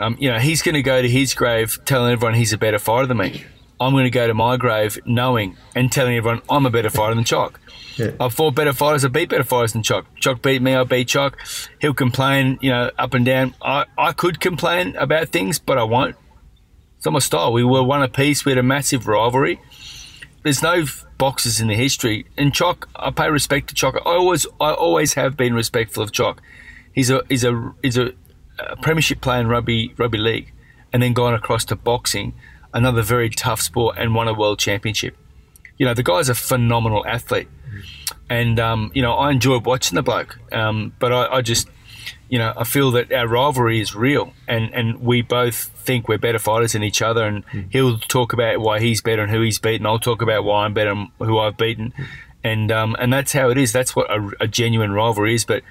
[0.00, 2.78] um, you know, he's going to go to his grave telling everyone he's a better
[2.78, 3.44] fighter than me.
[3.80, 7.14] I'm going to go to my grave knowing and telling everyone I'm a better fighter
[7.14, 7.60] than Choc.
[7.96, 8.10] Yeah.
[8.18, 9.04] I've fought better fighters.
[9.04, 10.06] I beat better fighters than Choc.
[10.16, 10.74] Choc beat me.
[10.74, 11.38] I beat Choc.
[11.80, 13.54] He'll complain, you know, up and down.
[13.62, 16.16] I, I could complain about things, but I won't.
[16.96, 17.52] It's not my style.
[17.52, 18.44] We were one apiece.
[18.44, 19.60] We had a massive rivalry.
[20.42, 20.84] There's no
[21.18, 22.26] boxers in the history.
[22.36, 23.96] And Choc, I pay respect to Choc.
[23.96, 26.42] I always, I always have been respectful of Choc.
[26.92, 28.12] He's a, he's a, he's a,
[28.58, 30.52] a premiership player in rugby, rugby league,
[30.92, 32.34] and then gone across to boxing,
[32.72, 35.16] another very tough sport, and won a world championship.
[35.76, 37.48] You know, the guy's a phenomenal athlete
[38.28, 40.38] and um, you know I enjoy watching the bloke.
[40.52, 41.68] Um, but I, I, just,
[42.28, 46.18] you know, I feel that our rivalry is real, and and we both think we're
[46.18, 47.24] better fighters than each other.
[47.24, 47.66] And mm.
[47.70, 49.86] he'll talk about why he's better and who he's beaten.
[49.86, 52.06] I'll talk about why I'm better and who I've beaten, mm.
[52.42, 53.72] and um, and that's how it is.
[53.72, 55.44] That's what a, a genuine rivalry is.
[55.44, 55.62] But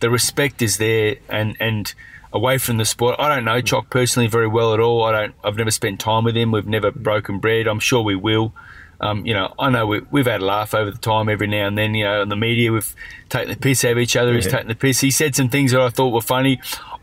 [0.00, 1.92] the respect is there, and and
[2.32, 3.16] away from the sport.
[3.18, 5.02] I don't know Choc personally very well at all.
[5.04, 5.34] I don't.
[5.42, 6.52] I've never spent time with him.
[6.52, 7.66] We've never broken bread.
[7.66, 8.52] I'm sure we will.
[9.00, 11.66] Um, you know, I know we, we've had a laugh over the time every now
[11.66, 11.94] and then.
[11.94, 12.94] You know, in the media, we've
[13.28, 14.30] taken the piss out of each other.
[14.30, 14.36] Yeah.
[14.36, 15.00] He's taken the piss.
[15.00, 16.60] He said some things that I thought were funny.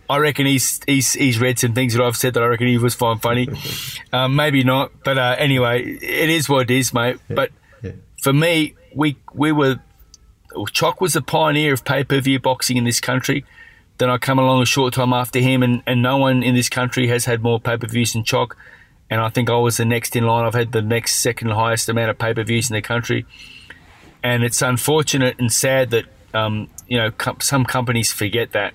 [0.10, 2.78] I reckon he's he's he's read some things that I've said that I reckon he
[2.78, 3.48] was find funny.
[4.12, 7.18] um, maybe not, but uh, anyway, it is what it is, mate.
[7.30, 7.36] Yeah.
[7.36, 7.52] But
[7.82, 7.92] yeah.
[8.22, 9.80] for me, we we were
[10.56, 13.46] well, Choc was the pioneer of pay per view boxing in this country.
[14.00, 16.68] Then I come along a short time after him, and, and no one in this
[16.68, 18.58] country has had more pay per views than Choc
[19.14, 20.44] and I think I was the next in line.
[20.44, 23.28] I've had the next second highest amount of pay per views in the country,
[24.24, 28.74] and it's unfortunate and sad that um, you know com- some companies forget that,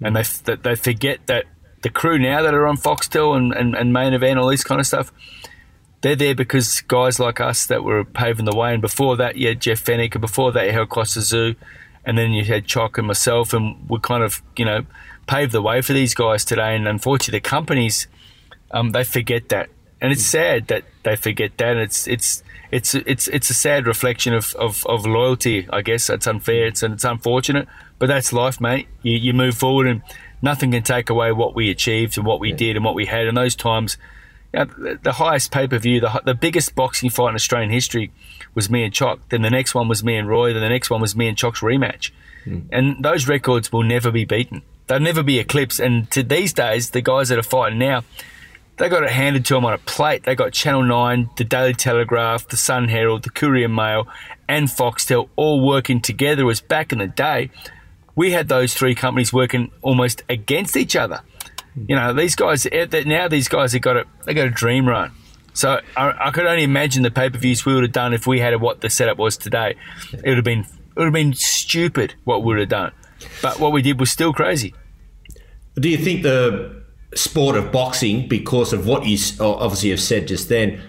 [0.00, 1.44] and they that they forget that
[1.82, 4.80] the crew now that are on Foxtel and, and, and main event, all this kind
[4.80, 5.12] of stuff,
[6.00, 8.72] they're there because guys like us that were paving the way.
[8.72, 11.56] And before that, you had Jeff Fenech, and before that, you had Kostya Tszyu,
[12.06, 14.86] and then you had Choc and myself, and we kind of you know
[15.26, 16.74] paved the way for these guys today.
[16.74, 18.06] And unfortunately, the companies
[18.70, 19.68] um, they forget that,
[20.00, 21.72] and it's sad that they forget that.
[21.72, 25.68] And it's it's it's it's it's a sad reflection of, of, of loyalty.
[25.70, 26.66] I guess it's unfair.
[26.66, 27.66] It's and it's unfortunate,
[27.98, 28.88] but that's life, mate.
[29.02, 30.02] You, you move forward, and
[30.42, 32.56] nothing can take away what we achieved and what we yeah.
[32.56, 33.26] did and what we had.
[33.26, 33.96] In those times,
[34.52, 37.70] you know, the, the, highest pay per view, the the biggest boxing fight in Australian
[37.70, 38.12] history
[38.54, 39.20] was me and Choc.
[39.30, 40.52] Then the next one was me and Roy.
[40.52, 42.10] Then the next one was me and Choc's rematch.
[42.44, 42.66] Mm.
[42.70, 44.62] And those records will never be beaten.
[44.86, 45.80] They'll never be eclipsed.
[45.80, 48.04] And to these days, the guys that are fighting now,
[48.78, 50.22] they got it handed to them on a plate.
[50.24, 54.06] They got Channel 9, the Daily Telegraph, the Sun Herald, the Courier Mail,
[54.48, 56.48] and Foxtel all working together.
[56.48, 57.50] As back in the day,
[58.14, 61.20] we had those three companies working almost against each other.
[61.86, 64.88] You know, these guys eh, now these guys have got a they got a dream
[64.88, 65.12] run.
[65.52, 68.26] So I, I could only imagine the pay per views we would have done if
[68.26, 69.76] we had what the setup was today.
[70.12, 72.92] It would have been it would have been stupid what we would have done,
[73.42, 74.74] but what we did was still crazy.
[75.76, 76.82] Do you think the
[77.14, 80.80] sport of boxing because of what you obviously have said just then.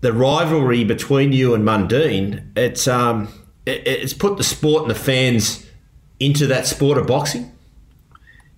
[0.00, 3.28] The rivalry between you and Mundine, it's um,
[3.64, 5.66] it, it's put the sport and the fans
[6.20, 7.50] into that sport of boxing.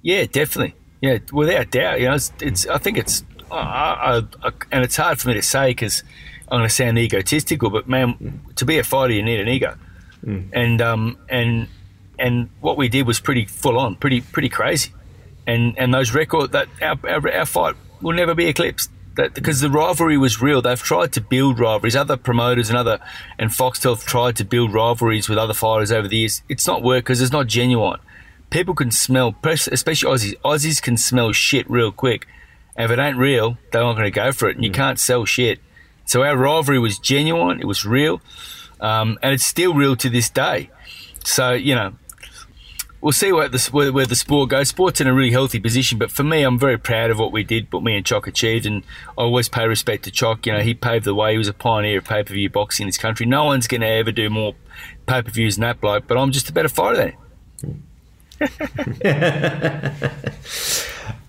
[0.03, 0.75] Yeah, definitely.
[1.01, 2.01] Yeah, without doubt.
[2.01, 5.35] You know, it's, it's I think it's, I, I, I, and it's hard for me
[5.35, 6.03] to say because
[6.49, 9.77] I'm going to sound egotistical, but man, to be a fighter, you need an ego,
[10.25, 10.49] mm.
[10.53, 11.69] and um, and
[12.19, 14.91] and what we did was pretty full on, pretty pretty crazy
[15.47, 18.91] and and those record that our, our, our fight will never be eclipsed.
[19.17, 20.61] That, because the rivalry was real.
[20.61, 21.97] They've tried to build rivalries.
[21.97, 22.99] Other promoters and other
[23.39, 26.43] and Foxtel have tried to build rivalries with other fighters over the years.
[26.51, 27.99] It's not work because it's not genuine.
[28.51, 30.35] People can smell, especially Aussies.
[30.45, 32.27] Aussies can smell shit real quick,
[32.77, 34.57] And if it ain't real, they're not going to go for it.
[34.57, 35.61] And you can't sell shit.
[36.05, 37.59] So our rivalry was genuine.
[37.59, 38.21] It was real.
[38.81, 40.69] Um, and it's still real to this day.
[41.25, 41.95] So, you know,
[43.07, 44.71] we'll see where the, where, where, the sport goes.
[44.71, 47.45] Sport's in a really healthy position, but for me, I'm very proud of what we
[47.45, 48.83] did, what me and Choc achieved, and
[49.17, 50.45] I always pay respect to Choc.
[50.45, 51.31] You know, he paved the way.
[51.31, 53.25] He was a pioneer of pay-per-view boxing in this country.
[53.25, 54.57] No one's going to ever do more
[55.07, 57.17] pay-per-views than that bloke, but I'm just a better fighter than him.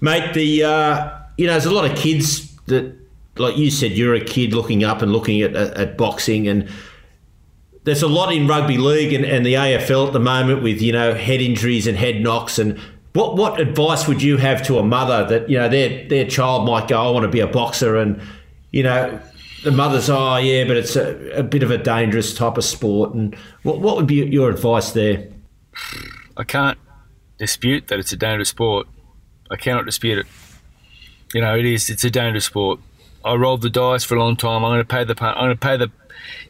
[0.02, 2.92] Mate, the uh, you know, there's a lot of kids that,
[3.36, 6.68] like you said, you're a kid looking up and looking at, at, at boxing and
[7.88, 10.92] there's a lot in rugby league and, and the AFL at the moment with you
[10.92, 12.78] know head injuries and head knocks and
[13.14, 16.68] what what advice would you have to a mother that you know their their child
[16.68, 18.22] might go I want to be a boxer and
[18.72, 19.18] you know
[19.64, 23.14] the mother's oh yeah but it's a, a bit of a dangerous type of sport
[23.14, 25.30] and what what would be your advice there?
[26.36, 26.78] I can't
[27.38, 28.88] dispute that it's a dangerous sport.
[29.50, 30.26] I cannot dispute it.
[31.34, 32.82] You know it is it's a dangerous sport.
[33.24, 34.66] I rolled the dice for a long time.
[34.66, 35.90] I'm going to pay the I'm going to pay the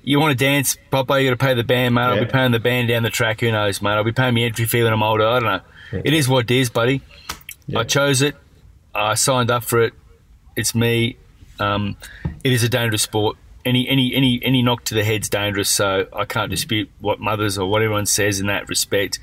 [0.04, 2.02] you want to dance, Papa, you got to pay the band, mate.
[2.02, 2.08] Yeah.
[2.10, 3.42] I'll be paying the band down the track.
[3.42, 3.92] Who knows, mate?
[3.92, 5.28] I'll be paying my entry fee when I'm older.
[5.28, 5.62] I don't know.
[5.92, 6.02] Yeah.
[6.06, 7.02] It is what it is, buddy.
[7.68, 7.80] Yeah.
[7.80, 8.36] I chose it.
[8.94, 9.94] I signed up for it.
[10.56, 11.18] It's me.
[11.60, 11.98] Um,
[12.44, 13.38] it is a dangerous sport.
[13.66, 15.70] Any any any any knock to the head's dangerous.
[15.70, 19.20] So I can't dispute what mothers or what everyone says in that respect.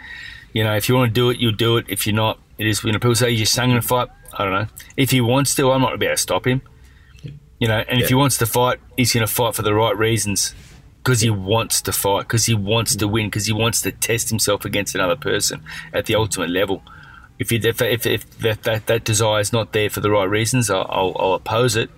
[0.52, 1.86] You know, if you want to do it, you'll do it.
[1.88, 2.84] If you're not, it is.
[2.84, 4.08] You know, people say you just sung in a fight.
[4.34, 4.66] I don't know.
[4.96, 6.62] If he wants to, I'm not about to stop him.
[7.64, 8.05] You know, and yeah.
[8.05, 10.55] if he wants to fight, he's going to fight for the right reasons
[11.03, 14.29] because he wants to fight, because he wants to win, because he wants to test
[14.29, 16.83] himself against another person at the ultimate level.
[17.38, 20.29] If, he, if, if, if that, that, that, desire is not there for the right
[20.29, 21.88] reasons, I'll, I'll, I'll oppose it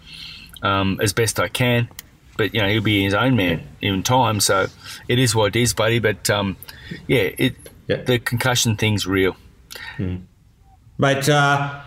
[0.62, 1.88] um, as best I can.
[2.36, 4.68] But you know, he'll be his own man in time, so
[5.08, 5.98] it is what it is, buddy.
[5.98, 6.56] But um,
[7.08, 7.56] yeah, it
[7.88, 8.02] yeah.
[8.02, 9.36] the concussion thing's real.
[9.96, 10.18] Hmm.
[10.96, 11.82] Mate, uh,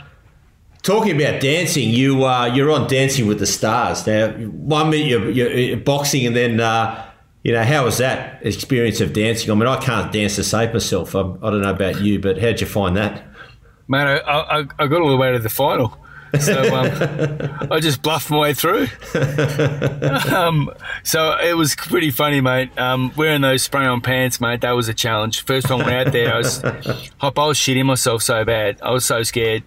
[0.82, 4.30] Talking about dancing, you uh, you're on Dancing with the Stars now.
[4.30, 7.06] One minute you're, you're boxing, and then uh,
[7.44, 9.52] you know how was that experience of dancing?
[9.52, 11.16] I mean, I can't dance to save myself.
[11.16, 13.28] I, do not know about you, but how'd you find that?
[13.90, 15.98] Man, I, I, I got all the way to the final.
[16.40, 18.88] So um, I just bluffed my way through.
[20.34, 20.70] um,
[21.04, 22.78] so it was pretty funny, mate.
[22.78, 25.44] Um, wearing those spray-on pants, mate, that was a challenge.
[25.44, 26.62] First time I went out there, I was,
[27.18, 28.80] hop, I was shitting myself so bad.
[28.82, 29.64] I was so scared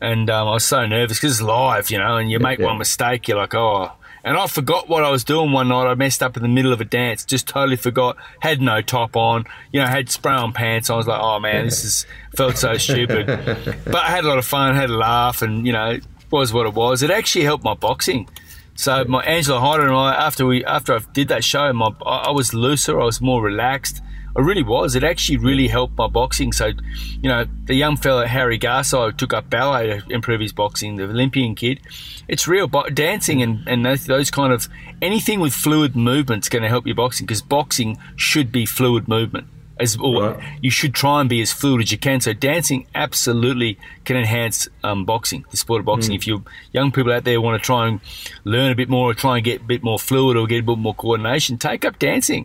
[0.00, 2.66] and um, I was so nervous because it's live, you know, and you make yeah.
[2.66, 3.92] one mistake, you're like, oh.
[4.22, 5.86] And I forgot what I was doing one night.
[5.86, 8.18] I messed up in the middle of a dance, just totally forgot.
[8.40, 10.90] Had no top on, you know, had spray on pants.
[10.90, 13.26] I was like, oh man, this is felt so stupid.
[13.86, 16.52] but I had a lot of fun, had a laugh, and you know, it was
[16.52, 17.02] what it was.
[17.02, 18.28] It actually helped my boxing.
[18.74, 22.30] So my Angelo Hyder and I, after we after I did that show, my I
[22.30, 24.02] was looser, I was more relaxed.
[24.36, 24.94] I really was.
[24.94, 26.52] It actually really helped my boxing.
[26.52, 30.96] So, you know, the young fella Harry Garside took up ballet to improve his boxing.
[30.96, 31.80] The Olympian kid,
[32.28, 32.68] it's real.
[32.68, 34.68] But dancing and and those, those kind of
[35.02, 39.08] anything with fluid movement is going to help your boxing because boxing should be fluid
[39.08, 39.48] movement.
[39.78, 40.58] As, or right.
[40.60, 42.20] you should try and be as fluid as you can.
[42.20, 46.12] So dancing absolutely can enhance um, boxing, the sport of boxing.
[46.12, 46.16] Mm.
[46.16, 48.00] If you young people out there want to try and
[48.44, 50.62] learn a bit more, or try and get a bit more fluid, or get a
[50.62, 52.44] bit more coordination, take up dancing.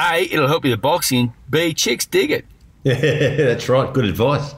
[0.00, 1.34] A, it'll help you with boxing.
[1.48, 2.46] B, chicks dig it.
[2.84, 2.94] Yeah,
[3.36, 3.92] that's right.
[3.92, 4.54] Good advice.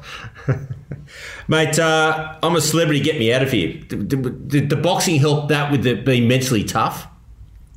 [1.48, 3.00] Mate, uh, I'm a celebrity.
[3.00, 3.74] Get me out of here.
[3.88, 4.09] Did,
[4.48, 7.09] did, the boxing help that with it being mentally tough?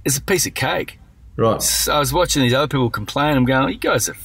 [0.04, 0.99] It's a piece of cake.
[1.36, 1.62] Right.
[1.62, 3.36] So I was watching these other people complain.
[3.36, 4.15] I'm going, you guys are,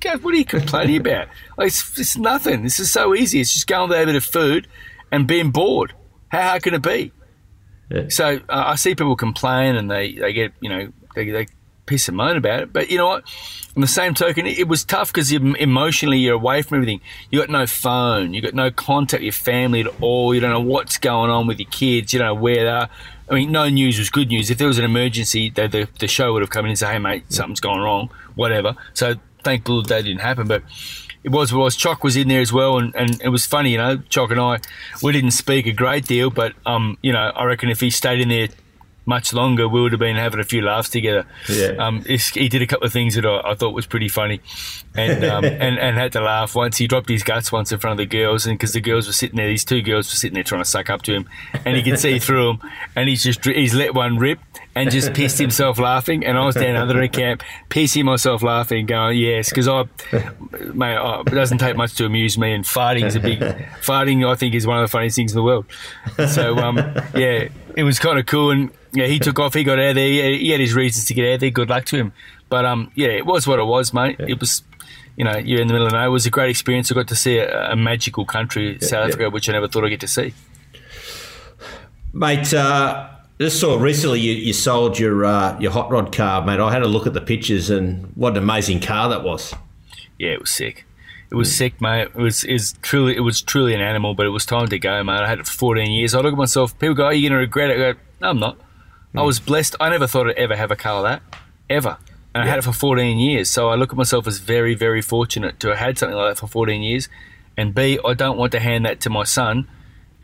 [0.00, 1.28] guys, what are you complaining about?
[1.58, 2.64] Like, it's, it's nothing.
[2.64, 3.40] This is so easy.
[3.40, 4.68] It's just going there a bit of food
[5.10, 5.94] and being bored.
[6.28, 7.12] How hard can it be?
[7.90, 8.06] Yeah.
[8.10, 11.46] So uh, I see people complain and they, they get, you know, they, they
[11.86, 12.72] piss and moan about it.
[12.72, 13.24] But you know what?
[13.74, 17.00] On the same token, it, was tough because emotionally you're away from everything.
[17.30, 20.34] You got no phone, you got no contact with your family at all.
[20.34, 22.12] You don't know what's going on with your kids.
[22.12, 22.88] You don't know where they are.
[23.28, 24.50] I mean, no news was good news.
[24.50, 26.92] If there was an emergency, the, the, the show would have come in and said,
[26.92, 28.76] "Hey, mate, something's gone wrong," whatever.
[28.94, 30.46] So thank God that didn't happen.
[30.46, 30.62] But
[31.22, 33.78] it was was Choc was in there as well, and, and it was funny, you
[33.78, 33.98] know.
[34.08, 34.58] Choc and I,
[35.02, 38.20] we didn't speak a great deal, but um, you know, I reckon if he stayed
[38.20, 38.48] in there
[39.06, 41.24] much longer, we would have been having a few laughs together.
[41.48, 41.74] Yeah.
[41.78, 44.40] Um, he did a couple of things that I, I thought was pretty funny,
[44.94, 46.76] and, um, and and had to laugh once.
[46.76, 49.12] He dropped his guts once in front of the girls, and because the girls were
[49.12, 51.28] sitting there, these two girls were sitting there trying to suck up to him,
[51.64, 54.40] and he could see through them, and he's just he's let one rip
[54.74, 58.86] and just pissed himself laughing, and I was down under the camp pissing myself laughing,
[58.86, 59.84] going yes, because I,
[60.74, 63.38] mate, it doesn't take much to amuse me, and farting is a big
[63.80, 64.26] farting.
[64.26, 65.66] I think is one of the funniest things in the world.
[66.28, 66.76] So um,
[67.14, 69.54] yeah, it was kind of cool and yeah, he took off.
[69.54, 70.08] He got out there.
[70.08, 71.50] He had his reasons to get out there.
[71.50, 72.12] Good luck to him.
[72.48, 74.16] But um, yeah, it was what it was, mate.
[74.18, 74.26] Yeah.
[74.30, 74.62] It was,
[75.16, 76.06] you know, you're in the middle of nowhere.
[76.06, 76.90] It was a great experience.
[76.90, 79.84] I got to see a, a magical country, yeah, South Africa, which I never thought
[79.84, 80.34] I'd get to see.
[82.12, 86.60] Mate, uh, just saw recently you, you sold your uh, your hot rod car, mate.
[86.60, 89.52] I had a look at the pictures and what an amazing car that was.
[90.18, 90.86] Yeah, it was sick.
[91.30, 92.02] It was sick, mate.
[92.02, 95.02] It was is truly it was truly an animal, but it was time to go,
[95.02, 95.20] mate.
[95.20, 96.14] I had it for 14 years.
[96.14, 96.78] I look at myself.
[96.78, 98.58] People go, "Are you going to regret it?" I go, "No, I'm not."
[99.16, 99.76] I was blessed.
[99.80, 101.40] I never thought I'd ever have a car like that,
[101.70, 101.98] ever.
[102.34, 103.48] And I had it for 14 years.
[103.48, 106.40] So I look at myself as very, very fortunate to have had something like that
[106.40, 107.08] for 14 years.
[107.56, 109.68] And B, I don't want to hand that to my son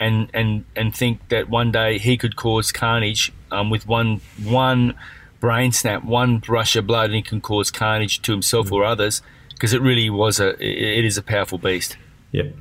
[0.02, 4.94] and and and think that one day he could cause carnage um, with one one
[5.40, 9.22] brain snap, one brush of blood, and he can cause carnage to himself or others
[9.50, 11.96] because it really was a it it is a powerful beast.
[12.32, 12.54] Yep.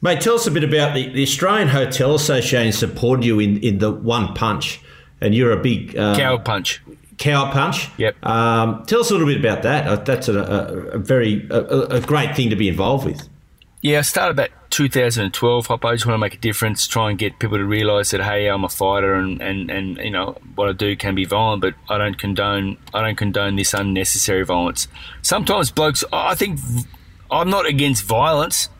[0.00, 3.78] Mate, tell us a bit about the, the Australian Hotel Association supported you in, in
[3.78, 4.80] the one punch,
[5.20, 6.82] and you're a big uh, Coward punch.
[7.18, 7.88] coward punch.
[7.98, 8.24] Yep.
[8.24, 9.86] Um, tell us a little bit about that.
[9.86, 11.60] Uh, That's a, a, a very a,
[11.96, 13.28] a great thing to be involved with.
[13.82, 15.66] Yeah, I started about 2012.
[15.66, 18.22] Hop, I just want to make a difference, try and get people to realise that
[18.22, 21.60] hey, I'm a fighter, and, and, and you know what I do can be violent,
[21.60, 24.88] but I don't condone I don't condone this unnecessary violence.
[25.20, 26.58] Sometimes blokes, I think
[27.30, 28.70] I'm not against violence.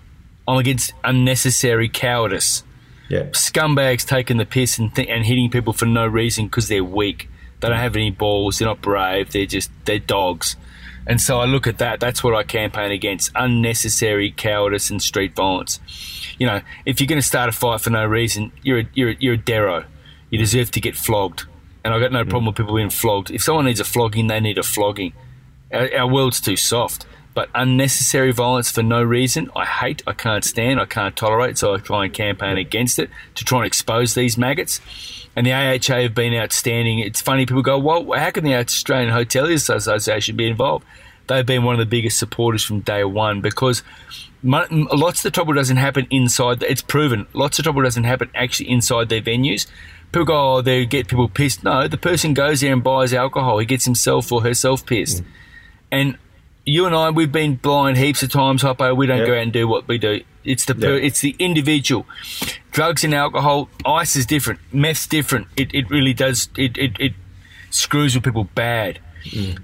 [0.48, 2.64] I'm against unnecessary cowardice.
[3.08, 3.24] Yeah.
[3.30, 7.28] Scumbags taking the piss and, th- and hitting people for no reason because they're weak.
[7.60, 8.58] They don't have any balls.
[8.58, 9.32] They're not brave.
[9.32, 10.56] They're just they're dogs.
[11.06, 12.00] And so I look at that.
[12.00, 15.80] That's what I campaign against: unnecessary cowardice and street violence.
[16.38, 19.10] You know, if you're going to start a fight for no reason, you're a, you're
[19.10, 19.84] a, you're a dero.
[20.30, 21.44] You deserve to get flogged.
[21.84, 22.28] And I've got no mm.
[22.28, 23.30] problem with people being flogged.
[23.30, 25.12] If someone needs a flogging, they need a flogging.
[25.72, 27.06] Our, our world's too soft.
[27.34, 31.58] But unnecessary violence for no reason, I hate, I can't stand, I can't tolerate.
[31.58, 34.80] So I try and campaign against it to try and expose these maggots.
[35.34, 37.00] And the AHA have been outstanding.
[37.00, 40.86] It's funny, people go, well, how can the Australian Hoteliers Association be involved?
[41.26, 43.82] They've been one of the biggest supporters from day one because
[44.44, 46.62] lots of the trouble doesn't happen inside.
[46.62, 47.26] It's proven.
[47.32, 49.66] Lots of trouble doesn't happen actually inside their venues.
[50.12, 51.64] People go, oh, they get people pissed.
[51.64, 53.58] No, the person goes there and buys alcohol.
[53.58, 55.24] He gets himself or herself pissed.
[55.90, 56.18] And
[56.64, 58.94] you and I, we've been blind heaps of times, Hoppo.
[58.94, 59.26] We don't Yep.
[59.26, 60.22] go out and do what we do.
[60.44, 61.02] It's the per, Yep.
[61.04, 62.06] it's the individual.
[62.72, 64.60] Drugs and alcohol, ice is different.
[64.72, 65.48] Meth's different.
[65.56, 66.48] It, it really does.
[66.56, 67.12] It, it, it
[67.70, 68.98] screws with people bad.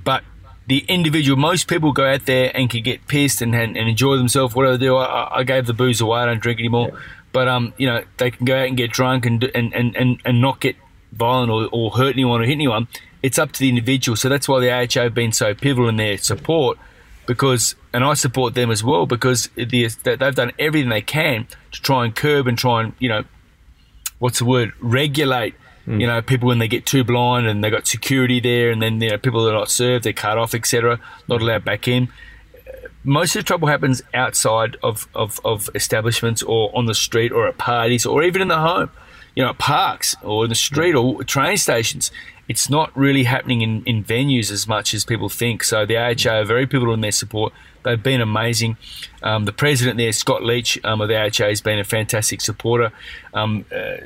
[0.04, 0.24] But
[0.68, 4.16] the individual, most people go out there and can get pissed and, and, and enjoy
[4.16, 4.96] themselves, whatever they do.
[4.96, 6.20] I, I- gave the booze away.
[6.20, 6.98] I don't drink anymore.
[7.32, 10.20] But um, you know, they can go out and get drunk and and and, and,
[10.24, 10.74] and not get
[11.12, 12.88] violent or, or hurt anyone or hit anyone.
[13.22, 14.16] It's up to the individual.
[14.16, 16.78] So that's why the AHA have been so pivotal in their support
[17.30, 21.80] because, and I support them as well because the, they've done everything they can to
[21.80, 23.22] try and curb and try and you know,
[24.18, 25.54] what's the word, regulate.
[25.84, 26.00] Hmm.
[26.00, 29.00] You know, people when they get too blind and they got security there, and then
[29.00, 31.44] you know people that are not served, they're cut off, etc., not hmm.
[31.44, 32.08] allowed back in
[33.04, 37.46] most of the trouble happens outside of, of, of establishments or on the street or
[37.46, 38.90] at parties or even in the home,
[39.34, 42.10] you know, at parks or in the street or train stations.
[42.50, 45.62] It's not really happening in, in venues as much as people think.
[45.62, 47.52] So the AHA are very pivotal in their support.
[47.84, 48.76] They've been amazing.
[49.22, 52.90] Um, the president there, Scott Leach um, of the AHA, has been a fantastic supporter.
[53.34, 53.98] Um, uh,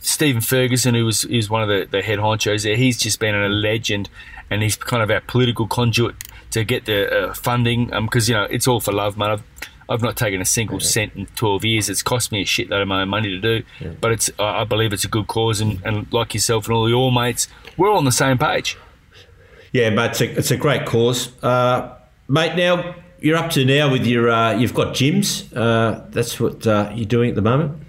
[0.00, 3.34] Stephen Ferguson, who was, is one of the, the head honchos there, he's just been
[3.34, 4.10] a legend
[4.50, 6.16] and he's kind of our political conduit
[6.50, 9.30] to get the uh, funding because, you know, it's all for love, man.
[9.30, 9.42] I've,
[9.90, 11.88] I've not taken a single cent in 12 years.
[11.90, 13.64] It's cost me a shitload of my own money to do,
[14.00, 15.60] but it's I I believe it's a good cause.
[15.60, 18.78] And, and like yourself and all your mates, we're all on the same page.
[19.72, 21.30] Yeah, mate, it's a, it's a great cause.
[21.42, 21.96] Uh,
[22.28, 25.54] mate, now you're up to now with your, uh, you've got gyms.
[25.54, 27.82] Uh, that's what uh, you're doing at the moment.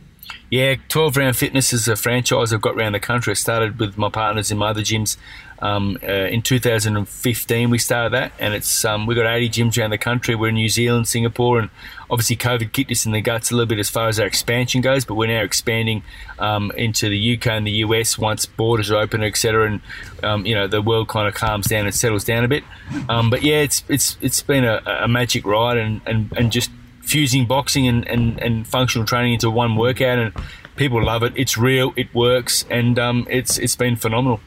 [0.49, 3.31] Yeah, 12 Round Fitness is a franchise I've got around the country.
[3.31, 5.15] I started with my partners in my other gyms.
[5.61, 9.91] Um, uh, in 2015, we started that, and it's um, we've got 80 gyms around
[9.91, 10.33] the country.
[10.33, 11.69] We're in New Zealand, Singapore, and
[12.09, 14.81] obviously COVID kicked us in the guts a little bit as far as our expansion
[14.81, 15.05] goes.
[15.05, 16.03] But we're now expanding
[16.39, 19.67] um, into the UK and the US once borders are open, etc.
[19.67, 19.81] And
[20.23, 22.63] um, you know the world kind of calms down and settles down a bit.
[23.07, 26.71] Um, but yeah, it's it's it's been a, a magic ride, and, and, and just
[27.01, 30.31] fusing boxing and, and, and functional training into one workout and
[30.75, 34.39] people love it it's real it works and um, it's it's been phenomenal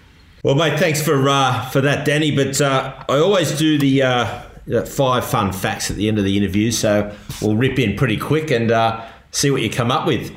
[0.44, 2.30] Well, mate, thanks for uh, for that, Danny.
[2.30, 4.40] But uh, I always do the uh,
[4.84, 8.50] five fun facts at the end of the interview, so we'll rip in pretty quick
[8.50, 10.30] and uh, see what you come up with.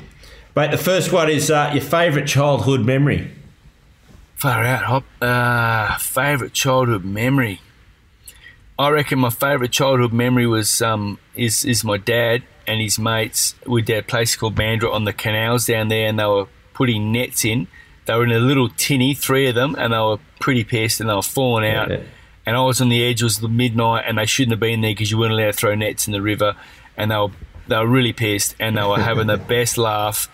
[0.56, 3.30] Mate, the first one is uh, your favourite childhood memory.
[4.34, 7.60] far out hop uh, favorite childhood memory
[8.78, 13.56] I reckon my favourite childhood memory was um, is is my dad and his mates
[13.66, 17.44] with their place called Mandurah on the canals down there, and they were putting nets
[17.44, 17.66] in.
[18.08, 21.08] They were in a little tinny, three of them, and they were pretty pissed and
[21.08, 21.90] they were falling out.
[21.90, 22.00] yeah.
[22.46, 23.20] And I was on the edge.
[23.20, 25.52] It was the midnight, and they shouldn't have been there because you weren't allowed to
[25.52, 26.56] throw nets in the river.
[26.96, 27.28] And they were
[27.68, 30.28] they were really pissed, and they were having the best laugh.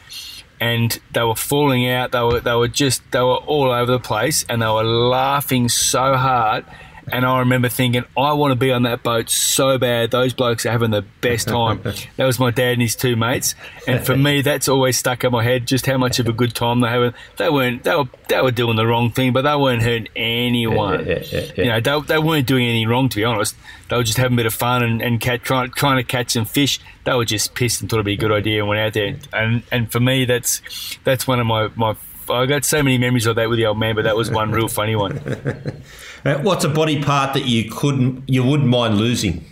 [0.61, 2.13] and they were falling out.
[2.13, 5.69] They were they were just they were all over the place, and they were laughing
[5.69, 6.65] so hard.
[7.13, 10.11] And I remember thinking, I want to be on that boat so bad.
[10.11, 11.81] Those blokes are having the best time.
[12.17, 13.55] that was my dad and his two mates.
[13.87, 15.67] And for me, that's always stuck in my head.
[15.67, 17.15] Just how much of a good time they having.
[17.37, 17.85] They weren't.
[17.85, 18.09] They were.
[18.29, 21.07] They were doing the wrong thing, but they weren't hurting anyone.
[21.07, 23.09] Yeah, yeah, yeah, You know, they, they weren't doing anything wrong.
[23.09, 23.55] To be honest,
[23.89, 26.31] they were just having a bit of fun and, and cat, trying trying to catch
[26.31, 26.81] some fish.
[27.05, 29.17] They were just pissed and thought it'd be a good idea and went out there.
[29.33, 30.63] And and for me, that's
[31.05, 31.97] that's one of my my.
[32.31, 34.51] I got so many memories of that with the old man, but that was one
[34.51, 35.21] real funny one.
[36.25, 39.45] What's a body part that you couldn't, you wouldn't mind losing?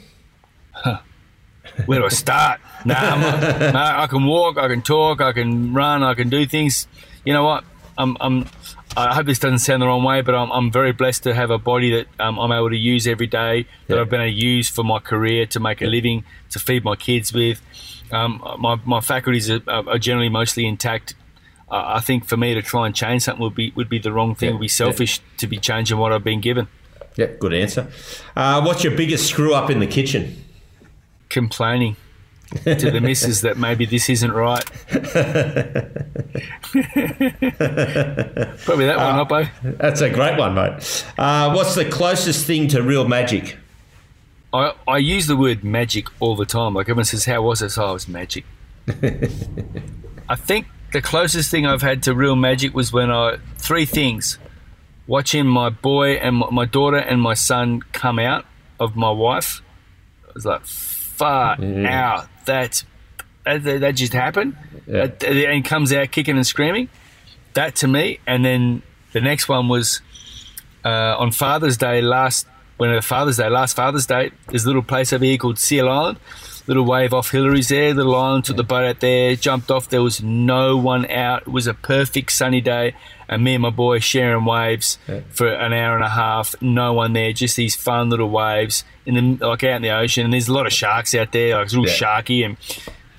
[1.87, 2.61] Where do I start?
[2.85, 3.21] Nah, I'm
[3.73, 6.87] nah, I can walk, I can talk, I can run, I can do things.
[7.25, 7.65] You know what?
[7.99, 8.47] I'm, I'm
[8.97, 11.51] I hope this doesn't sound the wrong way, but I'm, I'm very blessed to have
[11.51, 14.01] a body that um, I'm able to use every day, that Yeah.
[14.01, 16.97] I've been able to use for my career, to make a living, to feed my
[16.97, 17.63] kids with.
[18.11, 21.15] Um, my, my faculties are, are generally mostly intact.
[21.73, 24.13] Uh, I think for me to try and change something would be would be the
[24.13, 24.49] wrong thing.
[24.51, 24.73] Yeah, Would be yeah.
[24.73, 26.69] selfish to be changing what I've been given.
[27.17, 27.87] Yep, good answer.
[28.37, 30.45] Uh, what's your biggest screw up in the kitchen?
[31.31, 31.97] Complaining
[32.65, 34.65] to the missus that maybe this isn't right.
[38.65, 39.49] Probably that one, Hoppo.
[39.79, 41.05] That's a great one, mate.
[41.19, 43.57] Uh, what's the closest thing to real magic?
[44.53, 46.75] I, I use the word magic all the time.
[46.75, 48.45] Like everyone says, "How was it?" So I was magic.
[50.29, 54.39] I think the closest thing I've had to real magic was when I three things:
[55.07, 58.45] watching my boy and my, my daughter and my son come out
[58.79, 59.63] of my wife.
[60.29, 62.29] I was like, "Far out!
[62.47, 62.85] That,
[63.45, 65.11] that, that just happened." Yeah.
[65.27, 66.89] And comes out kicking and screaming.
[67.55, 68.83] That to me, and then
[69.13, 70.01] the next one was
[70.85, 75.13] uh, on Father's Day last, when Father's Day, last Father's Day, there's a little place
[75.13, 76.19] over here called Seal Island.
[76.69, 79.89] Little wave off Hillarys there, little island, took the boat out there, jumped off.
[79.89, 81.43] There was no one out.
[81.43, 82.95] It was a perfect sunny day,
[83.29, 84.97] and me and my boy sharing waves
[85.31, 86.55] for an hour and a half.
[86.63, 90.25] No one there, just these fun little waves in the like out in the ocean.
[90.25, 91.95] And there's a lot of sharks out there, like it's real Yeah.
[91.95, 92.57] sharky, and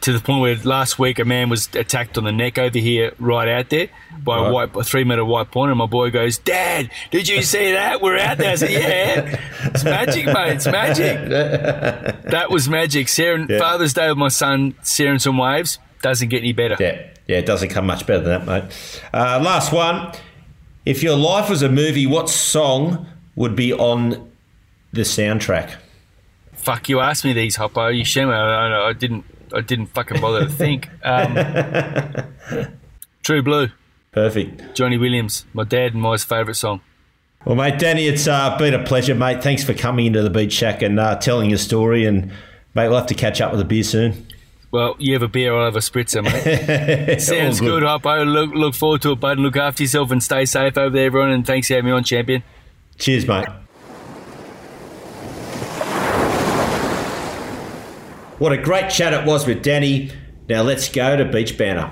[0.03, 3.13] to the point where last week a man was attacked on the neck over here,
[3.19, 3.87] right out there,
[4.21, 5.71] by a white, a three meter white pointer.
[5.71, 8.01] And my boy goes, "Dad, did you see that?
[8.01, 10.55] We're out there." I said, "Yeah, it's magic, mate.
[10.55, 13.07] It's magic." that was magic.
[13.07, 13.59] Sharing Yeah.
[13.59, 16.75] Father's Day with my son, sharing some waves doesn't get any better.
[16.79, 19.01] Yeah, yeah, it doesn't come much better than that, mate.
[19.13, 20.11] Uh, last one.
[20.85, 24.29] If your life was a movie, what song would be on
[24.91, 25.75] the soundtrack?
[26.55, 27.87] Fuck, you asked me these, Hoppo.
[27.87, 28.33] You shame me.
[28.33, 29.23] I, I, I didn't.
[29.53, 30.89] I didn't fucking bother to think.
[31.03, 31.35] Um,
[33.23, 33.69] True Blue,
[34.13, 34.75] Perfect.
[34.75, 36.81] John Williamson, my dad and my favourite song.
[37.45, 39.43] Well, mate, Danny, it's uh, been a pleasure, mate.
[39.43, 42.05] Thanks for coming into the Beach Shack and uh, telling your story.
[42.05, 42.31] And,
[42.73, 44.27] mate, we'll have to catch up with a beer soon.
[44.71, 47.19] Well, you have a beer, I'll have a spritzer, mate.
[47.21, 48.25] Sounds All good, Hoppo.
[48.25, 49.33] Look, look forward to it, bud.
[49.33, 51.31] And look after yourself and stay safe over there, everyone.
[51.31, 52.43] And thanks for having me on, champion.
[52.97, 53.47] Cheers, mate.
[58.43, 60.11] What a great chat it was with Danny.
[60.49, 61.89] Now let's go to Beach Banter.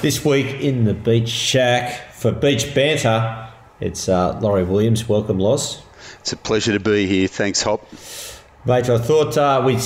[0.00, 5.06] This week in the Beach Shack for Beach Banter, it's uh, Laurie Williams.
[5.06, 5.82] Welcome, Loz.
[6.20, 7.28] It's a pleasure to be here.
[7.28, 7.86] Thanks, Hop.
[8.64, 9.84] Mate, I thought uh, we'd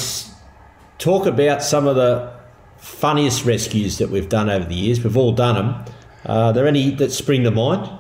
[0.98, 2.32] talk about some of the
[2.76, 5.02] funniest rescues that we've done over the years.
[5.02, 5.84] We've all done them.
[6.24, 7.90] Uh, are there any that spring to mind?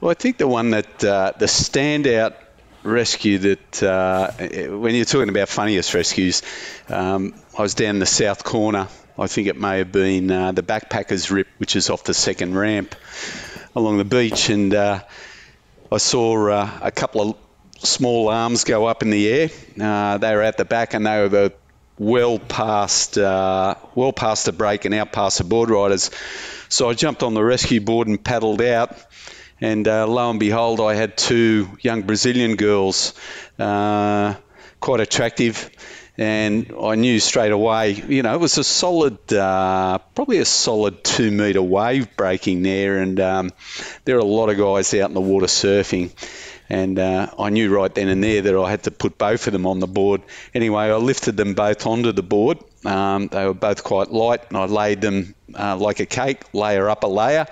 [0.00, 2.34] Well, I think the one that uh, the standout
[2.82, 4.30] rescue that uh,
[4.76, 6.42] when you're talking about funniest rescues,
[6.88, 8.88] um, I was down the south corner.
[9.18, 12.56] I think it may have been uh, the backpackers rip, which is off the second
[12.56, 12.94] ramp
[13.76, 15.02] along the beach, and uh,
[15.92, 17.36] I saw uh, a couple of
[17.78, 19.50] small arms go up in the air.
[19.80, 21.52] Uh, they were at the back, and they were
[21.98, 26.10] well past uh, well past the break and out past the board riders.
[26.70, 28.96] So I jumped on the rescue board and paddled out.
[29.60, 33.14] And uh, lo and behold, I had two young Brazilian girls,
[33.58, 34.34] uh,
[34.80, 35.70] quite attractive.
[36.16, 41.02] And I knew straight away, you know, it was a solid, uh, probably a solid
[41.02, 42.98] two metre wave breaking there.
[42.98, 43.50] And um,
[44.04, 46.10] there are a lot of guys out in the water surfing.
[46.68, 49.52] And uh, I knew right then and there that I had to put both of
[49.52, 50.22] them on the board.
[50.54, 52.58] Anyway, I lifted them both onto the board.
[52.84, 56.88] Um, they were both quite light, and I laid them uh, like a cake, layer
[56.88, 57.46] up a layer.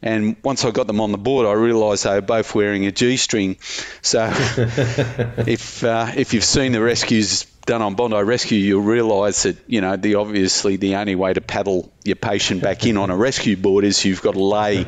[0.00, 2.92] And once I got them on the board, I realised they were both wearing a
[2.92, 3.58] G-string.
[4.00, 9.56] So if uh, if you've seen the rescues done on Bondi Rescue, you'll realise that
[9.66, 13.16] you know the obviously the only way to paddle your patient back in on a
[13.16, 14.86] rescue board is you've got to lay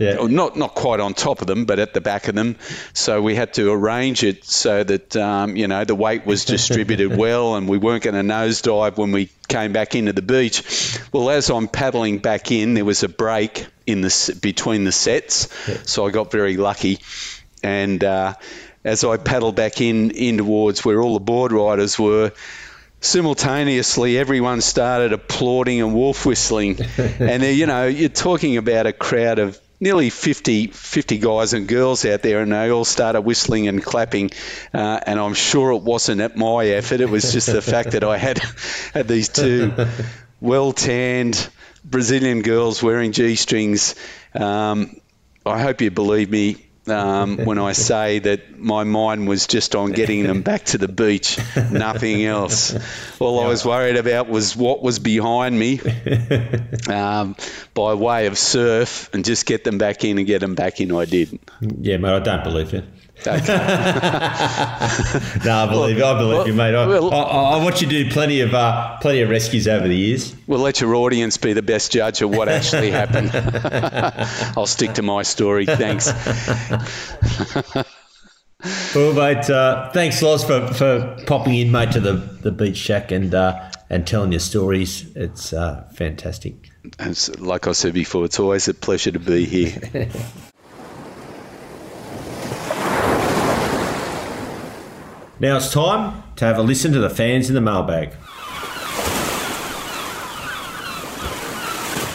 [0.00, 0.26] yeah.
[0.26, 2.56] not not quite on top of them, but at the back of them.
[2.92, 7.16] So we had to arrange it so that um, you know the weight was distributed
[7.16, 10.98] well, and we weren't going to nosedive when we came back into the beach.
[11.12, 15.48] Well, as I'm paddling back in, there was a break in the between the sets,
[15.68, 15.78] yeah.
[15.84, 17.00] so I got very lucky,
[17.62, 18.34] and uh,
[18.84, 22.32] as I paddled back in in towards where all the board riders were
[23.00, 29.40] simultaneously everyone started applauding and wolf whistling and you know you're talking about a crowd
[29.40, 33.82] of nearly 50, 50 guys and girls out there, and they all started whistling and
[33.82, 34.30] clapping.
[34.72, 38.04] Uh, and I'm sure it wasn't at my effort; it was just the fact that
[38.04, 38.38] I had
[38.94, 39.72] had these two
[40.40, 41.48] well tanned
[41.84, 43.96] Brazilian girls wearing g strings.
[44.34, 45.00] Um,
[45.44, 49.92] I hope you believe me um, when I say that my mind was just on
[49.92, 51.38] getting them back to the beach,
[51.70, 52.74] nothing else.
[53.20, 53.40] All.
[53.40, 55.80] I was worried about was what was behind me
[56.88, 57.36] um,
[57.74, 60.92] by way of surf and just get them back in and get them back in.
[60.92, 61.38] I did.
[61.60, 62.82] Yeah, mate, I don't believe you.
[63.26, 63.34] no,
[65.54, 66.74] I believe well, I believe well, you, mate.
[66.74, 69.96] I, well, I, I, watch you do plenty of uh, plenty of rescues over the
[69.96, 70.34] years.
[70.46, 73.30] We'll let your audience be the best judge of what actually happened.
[74.56, 75.66] I'll stick to my story.
[75.66, 76.08] Thanks.
[78.94, 83.10] well, mate, uh, thanks, Loz, for, for popping in, mate, to the, the beach shack
[83.10, 85.14] and uh, and telling your stories.
[85.14, 86.70] It's uh, fantastic.
[86.98, 90.08] It's, like I said before, it's always a pleasure to be here.
[95.42, 98.10] Now it's time to have a listen to the fans in the mailbag.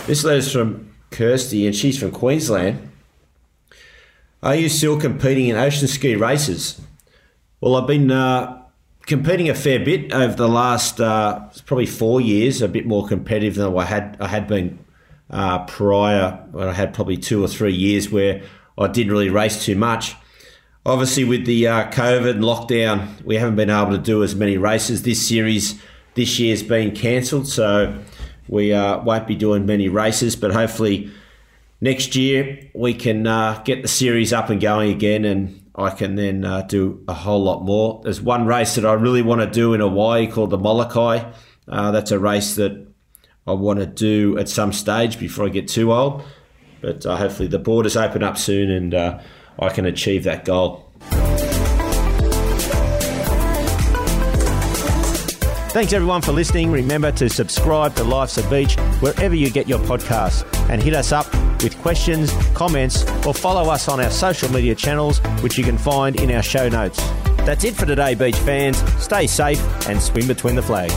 [0.07, 2.89] This letter's from Kirsty, and she's from Queensland.
[4.41, 6.79] Are you still competing in ocean ski races?
[7.59, 8.63] Well, I've been uh,
[9.07, 13.55] competing a fair bit over the last uh, probably four years, a bit more competitive
[13.55, 14.79] than I had I had been
[15.29, 16.45] uh, prior.
[16.51, 18.41] When I had probably two or three years where
[18.77, 20.15] I didn't really race too much.
[20.87, 25.03] Obviously, with the uh, COVID lockdown, we haven't been able to do as many races.
[25.03, 25.77] This series
[26.13, 28.01] this year's been cancelled, so
[28.47, 30.37] we uh, won't be doing many races.
[30.37, 31.11] But hopefully,
[31.81, 36.15] next year we can uh, get the series up and going again, and I can
[36.15, 37.99] then uh, do a whole lot more.
[38.05, 41.33] There's one race that I really want to do in Hawaii called the Molokai.
[41.67, 42.87] Uh, that's a race that
[43.45, 46.23] I want to do at some stage before I get too old.
[46.79, 49.21] But uh, hopefully, the borders open up soon and
[49.59, 50.83] I can achieve that goal.
[55.71, 56.71] Thanks everyone for listening.
[56.71, 61.11] Remember to subscribe to Life's a Beach wherever you get your podcasts and hit us
[61.11, 61.31] up
[61.61, 66.19] with questions, comments, or follow us on our social media channels, which you can find
[66.19, 66.97] in our show notes.
[67.45, 68.77] That's it for today, beach fans.
[69.01, 70.95] Stay safe and swim between the flags.